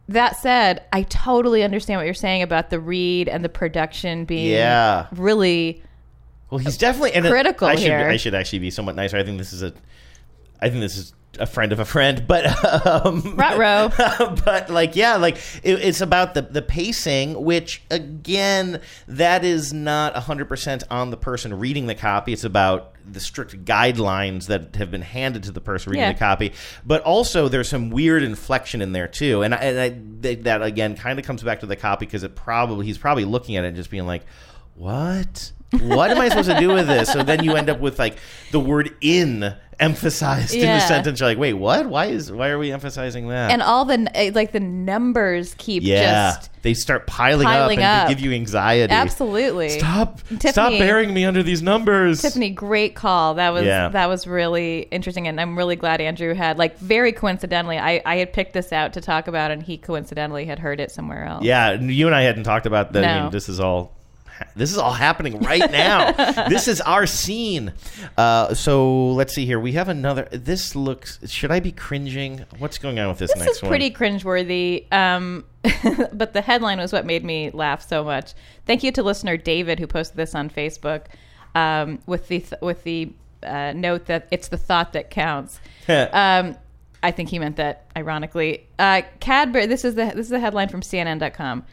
[0.08, 4.52] That said, I totally understand what you're saying about the read and the production being
[4.52, 5.06] Yeah.
[5.12, 5.82] really
[6.50, 8.08] Well, he's definitely and it- critical I should here.
[8.08, 9.16] I should actually be somewhat nicer.
[9.16, 9.72] I think this is a
[10.60, 12.46] I think this is a friend of a friend, but
[12.96, 13.90] um, Ruh-roh.
[14.44, 20.14] but like yeah, like it, it's about the the pacing, which again, that is not
[20.16, 22.32] hundred percent on the person reading the copy.
[22.32, 26.12] It's about the strict guidelines that have been handed to the person reading Yeah.
[26.12, 26.52] the copy.
[26.84, 29.88] But also, there's some weird inflection in there too, and I, and I,
[30.22, 33.24] that- that again kind of comes back to the copy because it probably he's probably
[33.24, 34.22] looking at it and just being like,
[34.74, 35.52] what.
[35.72, 37.12] What am I supposed to do with this?
[37.12, 38.18] So then you end up with like
[38.52, 41.20] the word "in" emphasized in the sentence.
[41.20, 41.86] You're like, wait, what?
[41.86, 43.50] Why is why are we emphasizing that?
[43.50, 47.84] and all the eh, like the numbers keep yeah, just they start piling, piling up
[47.84, 48.08] and up.
[48.08, 48.92] give you anxiety.
[48.92, 50.20] absolutely Stop!
[50.28, 52.22] Tiffany, Stop burying me under these numbers.
[52.22, 53.34] Tiffany, great call.
[53.34, 53.88] That was Yeah.
[53.88, 57.78] that was really interesting, and I'm really glad Andrew had like very coincidentally.
[57.78, 60.90] I I had picked this out to talk about, and he coincidentally had heard it
[60.90, 61.44] somewhere else.
[61.44, 63.04] Yeah, you and I hadn't talked about that.
[63.04, 63.95] I mean, this is all.
[64.54, 66.12] This is all happening right now.
[66.48, 67.72] this is our scene.
[68.16, 69.60] Uh, so let's see here.
[69.60, 70.28] We have another.
[70.30, 71.18] This looks.
[71.30, 72.44] Should I be cringing?
[72.58, 75.44] What's going on with this, This next is pretty cringeworthy, um,
[76.12, 78.34] but the headline was what made me laugh so much.
[78.64, 81.06] Thank you to listener David who posted this on Facebook
[81.54, 83.12] um, with the th- with the
[83.42, 85.60] uh, note that it's the thought that counts.
[85.88, 86.56] um,
[87.02, 88.66] I think he meant that ironically.
[88.78, 89.66] Uh, Cadbury.
[89.66, 91.64] This is the this is the headline from CNN.com.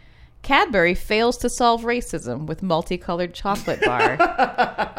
[0.43, 4.17] Cadbury fails to solve racism with multicolored chocolate bar.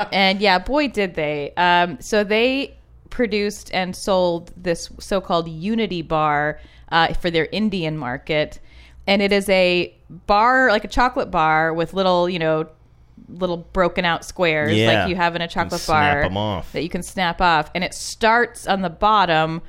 [0.12, 1.52] and yeah, boy, did they.
[1.56, 2.76] Um, so they
[3.10, 6.58] produced and sold this so called Unity bar
[6.90, 8.58] uh, for their Indian market.
[9.06, 12.66] And it is a bar, like a chocolate bar with little, you know,
[13.28, 14.92] little broken out squares Yeah.
[15.02, 17.70] like you have in a chocolate snap bar that you can snap off.
[17.74, 19.60] And it starts on the bottom,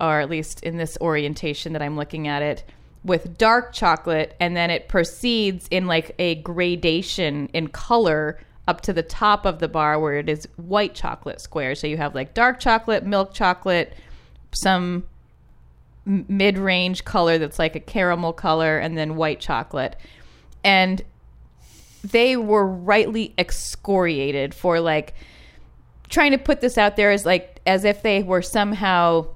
[0.00, 2.64] or at least in this orientation that I'm looking at it,
[3.04, 8.38] with dark chocolate, and then it proceeds in like a gradation in color
[8.68, 11.80] up to the top of the bar where it is white chocolate squares.
[11.80, 13.94] So you have like dark chocolate, milk chocolate,
[14.52, 15.04] some
[16.04, 19.96] mid-range color that's like a caramel color, and then white chocolate.
[20.62, 21.02] And
[22.04, 25.14] they were rightly excoriated for like
[26.08, 29.26] trying to put this out there as like as if they were somehow,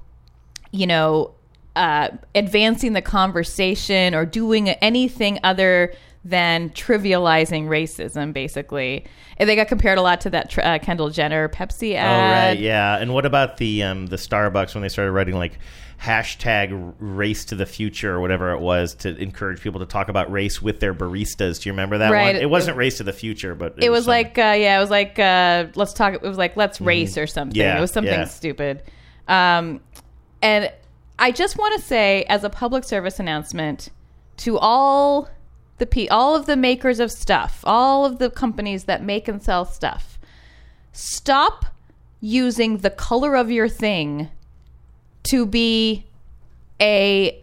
[0.71, 1.34] you know,
[1.75, 9.05] uh, advancing the conversation or doing anything other than trivializing racism, basically.
[9.37, 12.05] And they got compared a lot to that uh, Kendall Jenner Pepsi ad.
[12.07, 12.97] Oh right, yeah.
[12.97, 15.59] And what about the um, the Starbucks when they started writing like
[16.01, 20.31] hashtag race to the future or whatever it was to encourage people to talk about
[20.31, 21.61] race with their baristas?
[21.61, 22.33] Do you remember that Right.
[22.33, 22.41] one?
[22.41, 24.89] It wasn't race to the future, but it was some- like uh, yeah, it was
[24.89, 26.13] like uh, let's talk.
[26.13, 27.53] It was like let's race or something.
[27.53, 27.67] Mm-hmm.
[27.69, 28.25] Yeah, it was something yeah.
[28.25, 28.83] stupid.
[29.27, 29.81] Um,
[30.41, 30.71] and
[31.17, 33.89] I just want to say, as a public service announcement
[34.37, 35.29] to all
[35.77, 39.41] the pe- all of the makers of stuff, all of the companies that make and
[39.41, 40.17] sell stuff,
[40.91, 41.65] stop
[42.21, 44.29] using the color of your thing
[45.23, 46.05] to be
[46.81, 47.41] a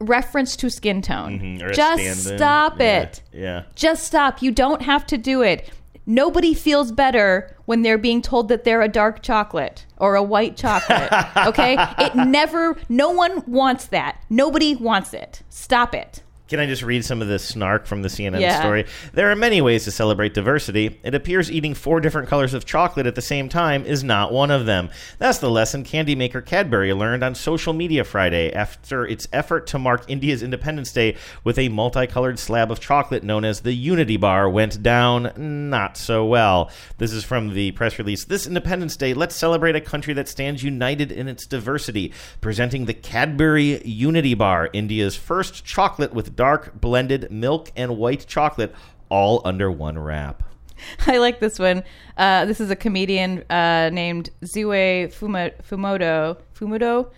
[0.00, 1.38] reference to skin tone.
[1.58, 3.22] Mhm, Just stop Yeah, it.
[3.32, 3.62] Yeah.
[3.74, 4.42] Just stop.
[4.42, 5.70] You don't have to do it.
[6.06, 10.56] Nobody feels better when they're being told that they're a dark chocolate or a white
[10.56, 11.10] chocolate.
[11.46, 11.76] Okay?
[11.98, 14.18] it never, no one wants that.
[14.30, 15.42] Nobody wants it.
[15.48, 16.22] Stop it.
[16.46, 18.60] Can I just read some of the snark from the CNN Yeah.
[18.60, 18.84] story?
[19.14, 21.00] There are many ways to celebrate diversity.
[21.02, 24.50] It appears eating four different colors of chocolate at the same time is not one
[24.50, 24.90] of them.
[25.18, 29.78] That's the lesson candy maker Cadbury learned on social media Friday after its effort to
[29.78, 34.50] mark India's Independence Day with a multicolored slab of chocolate known as the Unity Bar
[34.50, 35.32] went down
[35.70, 36.70] not so well.
[36.98, 38.26] This is from the press release.
[38.26, 42.92] This Independence Day, let's celebrate a country that stands united in its diversity, presenting the
[42.92, 48.74] Cadbury Unity Bar, India's first chocolate with dark blended milk and white chocolate
[49.08, 50.42] all under one wrap.
[51.06, 51.84] I like this one.
[52.16, 57.10] Uh, this is a comedian uh, named Zue Fumoto, Fumudo,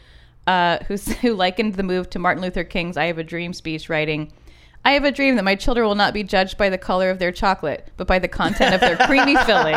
[0.47, 0.79] uh,
[1.21, 4.33] who likened the move to Martin Luther King's I Have a Dream speech, writing,
[4.87, 7.19] I have a dream that my children will not be judged by the color of
[7.19, 9.75] their chocolate, but by the content of their creamy filling.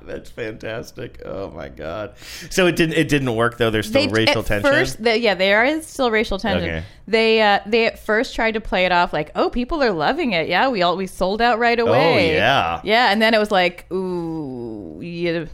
[0.06, 1.20] That's fantastic.
[1.24, 2.14] Oh my god.
[2.50, 3.70] So it didn't it didn't work though.
[3.70, 4.70] There's still They- racial at tension.
[4.70, 6.70] First, yeah, there is still racial tension.
[6.70, 6.84] Okay.
[7.06, 10.32] They uh, they at first tried to play it off like, oh, people are loving
[10.32, 10.48] it.
[10.48, 12.34] Yeah, we all we sold out right away.
[12.34, 12.80] Oh, yeah.
[12.84, 15.48] yeah, and then it was like, ooh, you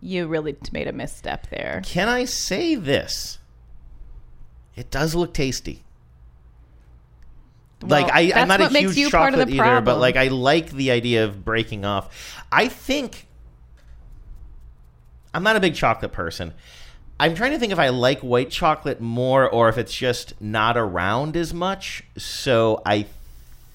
[0.00, 1.82] you really made a misstep there.
[1.84, 3.38] Can I say this?
[4.76, 5.84] It does look tasty.
[7.82, 10.28] Well, like I, I'm not a huge you part of chocolate eater, but like I
[10.28, 12.44] like the idea of breaking off.
[12.50, 13.27] I think
[15.34, 16.54] I'm not a big chocolate person.
[17.20, 20.76] I'm trying to think if I like white chocolate more or if it's just not
[20.76, 22.04] around as much.
[22.16, 23.06] So I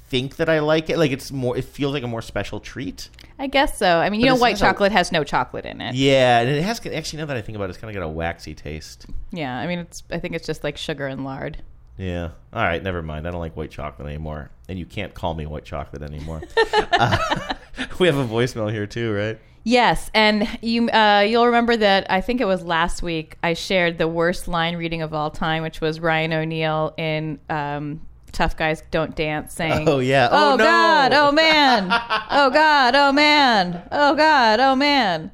[0.08, 0.98] think that I like it.
[0.98, 1.58] Like it's more.
[1.58, 3.10] It feels like a more special treat.
[3.40, 3.98] I guess so.
[3.98, 5.96] I mean, you But know, white not a- chocolate has no chocolate in it.
[5.96, 7.20] Yeah, and it has actually.
[7.20, 9.08] Now that I think about it, it's kind of got a waxy taste.
[9.32, 11.62] Yeah, I mean, it's I think it's just like sugar and lard.
[11.98, 12.30] Yeah.
[12.54, 12.82] All right.
[12.82, 13.28] Never mind.
[13.28, 16.42] I don't like white chocolate anymore, and you can't call me white chocolate anymore.
[16.58, 17.54] uh,
[18.00, 19.40] we have a voicemail here too, right?
[19.66, 23.98] Yes, and you uh, you'll remember that I think it was last week I shared
[23.98, 28.02] the worst line reading of all time, which was Ryan O'Neal in um,
[28.34, 30.28] "Tough Guys Don't Dance" saying, Oh, yeah.
[30.32, 31.88] oh, Oh, no." God, oh man,
[32.32, 35.32] oh God, oh man, oh God, oh man."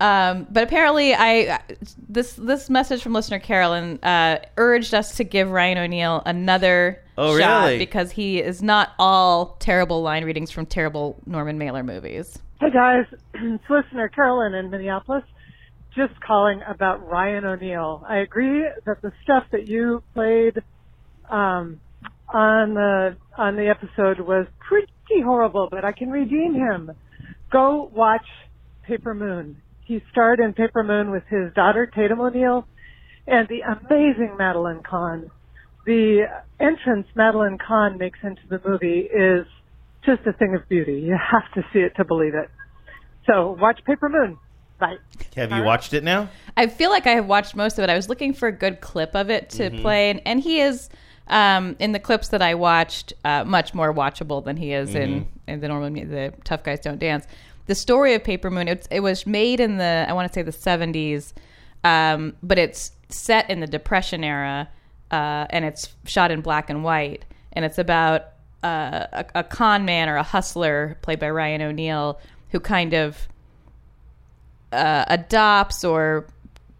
[0.00, 1.60] Um, but apparently, I
[2.08, 7.38] this this message from listener Carolyn uh, urged us to give Ryan O'Neal another Oh,
[7.38, 7.78] shot really?
[7.78, 12.38] because he is not all terrible line readings from terrible Norman Mailer movies.
[12.60, 15.24] Hey guys, it's listener Carolyn in Minneapolis.
[15.96, 18.04] Just calling about Ryan O'Neal.
[18.08, 20.62] I agree that the stuff that you played
[21.28, 21.80] um,
[22.32, 24.88] on the on the episode was pretty
[25.24, 26.92] horrible, but I can redeem him.
[27.50, 28.26] Go watch
[28.86, 29.56] Paper Moon.
[29.84, 32.68] He starred in Paper Moon with his daughter Tatum O'Neal
[33.26, 35.28] and the amazing Madeline Kahn.
[35.86, 36.26] The
[36.60, 39.44] entrance Madeline Kahn makes into the movie is
[40.06, 41.00] just a thing of beauty.
[41.00, 42.50] You have to see it to believe it.
[43.26, 44.38] So watch Paper Moon.
[44.78, 44.96] Bye.
[45.36, 46.28] Have you watched it now?
[46.56, 47.90] I feel like I have watched most of it.
[47.90, 49.80] I was looking for a good clip of it to Mhm.
[49.80, 50.88] play, and, and he is
[51.28, 55.20] um, in the clips that I watched uh, much more watchable than he is in
[55.22, 55.26] Mhm.
[55.48, 57.26] in the normal the Tough Guys Don't Dance.
[57.64, 58.68] The story of Paper Moon.
[58.68, 61.32] It's, it was made in the I want to say the seventies,
[61.82, 64.68] um, but it's set in the Depression era,
[65.10, 67.24] uh, and it's shot in black and white,
[67.54, 68.24] and it's about
[68.64, 72.18] uh, a, a con man or a hustler played by Ryan O'Neal
[72.50, 73.28] who kind of
[74.72, 76.26] uh, adopts or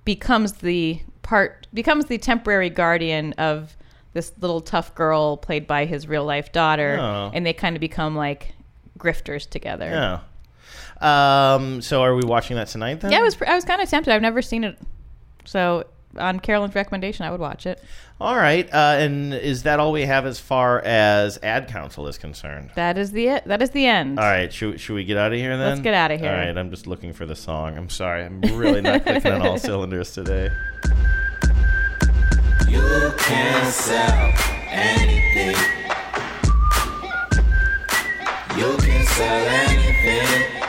[0.05, 3.77] becomes the part becomes the temporary guardian of
[4.13, 7.31] this little tough girl played by his real life daughter Oh.
[7.33, 8.55] and they kind of become like
[8.99, 10.21] grifters together Yeah.
[11.01, 11.83] Um.
[11.83, 13.11] So are we watching that tonight then?
[13.13, 14.79] yeah i was i was kind of tempted i've never seen it
[15.45, 15.85] so
[16.19, 17.83] on Carolyn's recommendation, I would watch it.
[18.21, 22.17] All right, uh, and is that all we have as far as ad council is
[22.17, 22.71] concerned?
[22.77, 23.43] That is the.
[23.45, 24.19] That is the end.
[24.19, 25.69] All right, should, should we get out of here then?
[25.69, 26.31] Let's get outta here.
[26.31, 27.77] All right, I'm just looking for the song.
[27.77, 30.51] I'm sorry, I'm really not clicking on all cylinders today.
[32.69, 34.33] You can sell
[34.69, 35.57] anything.
[38.57, 40.64] You can sell anything.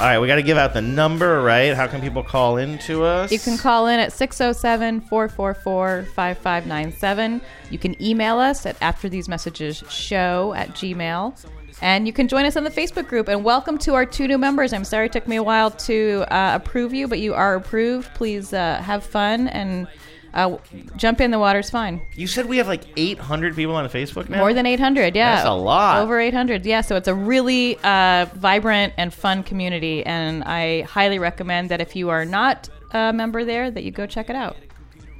[0.00, 1.74] All right, we got to give out the number, right?
[1.74, 3.30] How can people call in to us?
[3.30, 7.42] You can call in at 607 444 5597.
[7.68, 11.44] You can email us at after these messages show at gmail.
[11.82, 13.28] And you can join us on the Facebook group.
[13.28, 14.72] And welcome to our two new members.
[14.72, 18.08] I'm sorry it took me a while to uh, approve you, but you are approved.
[18.14, 19.86] Please uh, have fun and
[20.34, 20.58] uh,
[20.96, 21.30] jump in.
[21.30, 22.00] The water's fine.
[22.14, 24.38] You said we have like 800 people on Facebook now.
[24.38, 25.36] More than 800, yeah.
[25.36, 26.02] That's a lot.
[26.02, 26.80] Over 800, yeah.
[26.80, 31.96] So it's a really uh, vibrant and fun community, and I highly recommend that if
[31.96, 34.56] you are not a member there, that you go check it out.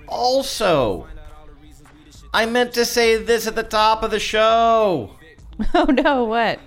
[0.08, 1.06] Also,
[2.32, 5.16] I meant to say this at the top of the show.
[5.74, 6.60] oh no, what?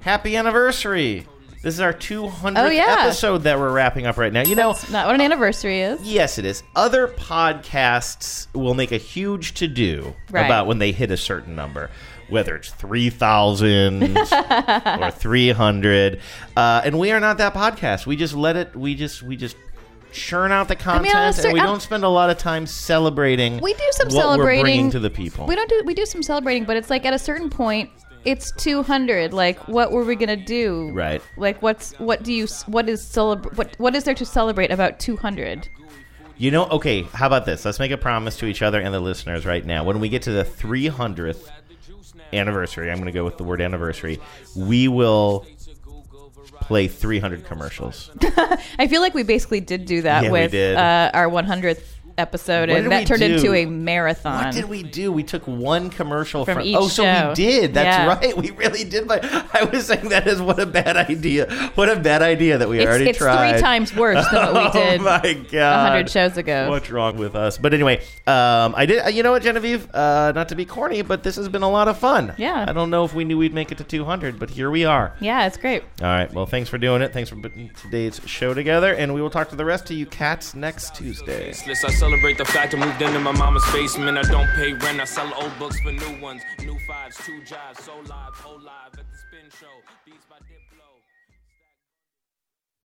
[0.00, 1.26] Happy anniversary.
[1.62, 2.96] This is our 200th Oh, yeah.
[3.00, 4.42] episode that we're wrapping up right now.
[4.42, 6.00] You know, That's not what an anniversary is.
[6.02, 6.62] Yes, it is.
[6.76, 10.44] Other podcasts will make a huge to do Right.
[10.44, 11.90] about when they hit a certain number,
[12.28, 14.16] whether it's 3,000
[15.02, 16.20] or 300.
[16.56, 18.06] Uh, and we are not that podcast.
[18.06, 19.56] We just let it, we just, we just
[20.12, 22.66] churn out the mean, content honestly, and we I'm- don't spend a lot of time
[22.66, 25.46] celebrating We do some what celebrating we're bringing to the people.
[25.46, 27.90] We don't do we do some celebrating, but it's like at a certain point,
[28.24, 29.32] it's 200.
[29.32, 30.90] Like, what were we gonna do?
[30.92, 31.22] Right.
[31.36, 34.98] Like, what's what do you what is celebr what what is there to celebrate about
[35.00, 35.68] 200?
[36.36, 37.64] You know, okay, how about this?
[37.64, 39.82] Let's make a promise to each other and the listeners right now.
[39.82, 41.50] When we get to the 300th
[42.32, 44.20] anniversary, I'm going to go with the word anniversary,
[44.54, 45.44] we will
[46.60, 48.10] play 300 commercials.
[48.78, 50.76] I feel like we basically did do that Yeah, we with did.
[50.76, 51.82] Uh, our 100th
[52.18, 53.34] episode, and that turned do?
[53.34, 54.44] into a marathon.
[54.46, 55.10] What did we do?
[55.12, 57.28] We took one commercial From from, each Oh, so show.
[57.30, 57.74] we did.
[57.74, 58.06] That's Yeah.
[58.06, 58.36] right.
[58.36, 59.08] We really did.
[59.08, 61.46] But I was saying that is what a bad idea.
[61.74, 63.52] What a bad idea that we It's- already it's tried.
[63.52, 66.68] three times worse than what we did Oh my god, 100 shows ago.
[66.70, 67.56] What's wrong with us?
[67.58, 69.14] But anyway, um, I did.
[69.14, 69.88] You know what, Genevieve?
[69.94, 72.32] Uh, not to be corny, but this has been a lot of fun.
[72.36, 72.64] Yeah.
[72.68, 75.12] I don't know if we knew we'd make it to 200, but here we are.
[75.20, 75.82] Yeah, it's great.
[76.02, 76.32] All right.
[76.32, 77.12] Well, thanks for doing it.
[77.12, 80.06] Thanks for putting today's show together, and we will talk to the rest of you
[80.06, 81.52] cats next Tuesday.
[82.08, 84.16] Celebrate the fact I moved into my mama's basement.
[84.16, 84.98] I don't pay rent.
[84.98, 86.40] I sell old books for new ones.
[86.58, 89.07] New fives, two jobs, so live, whole live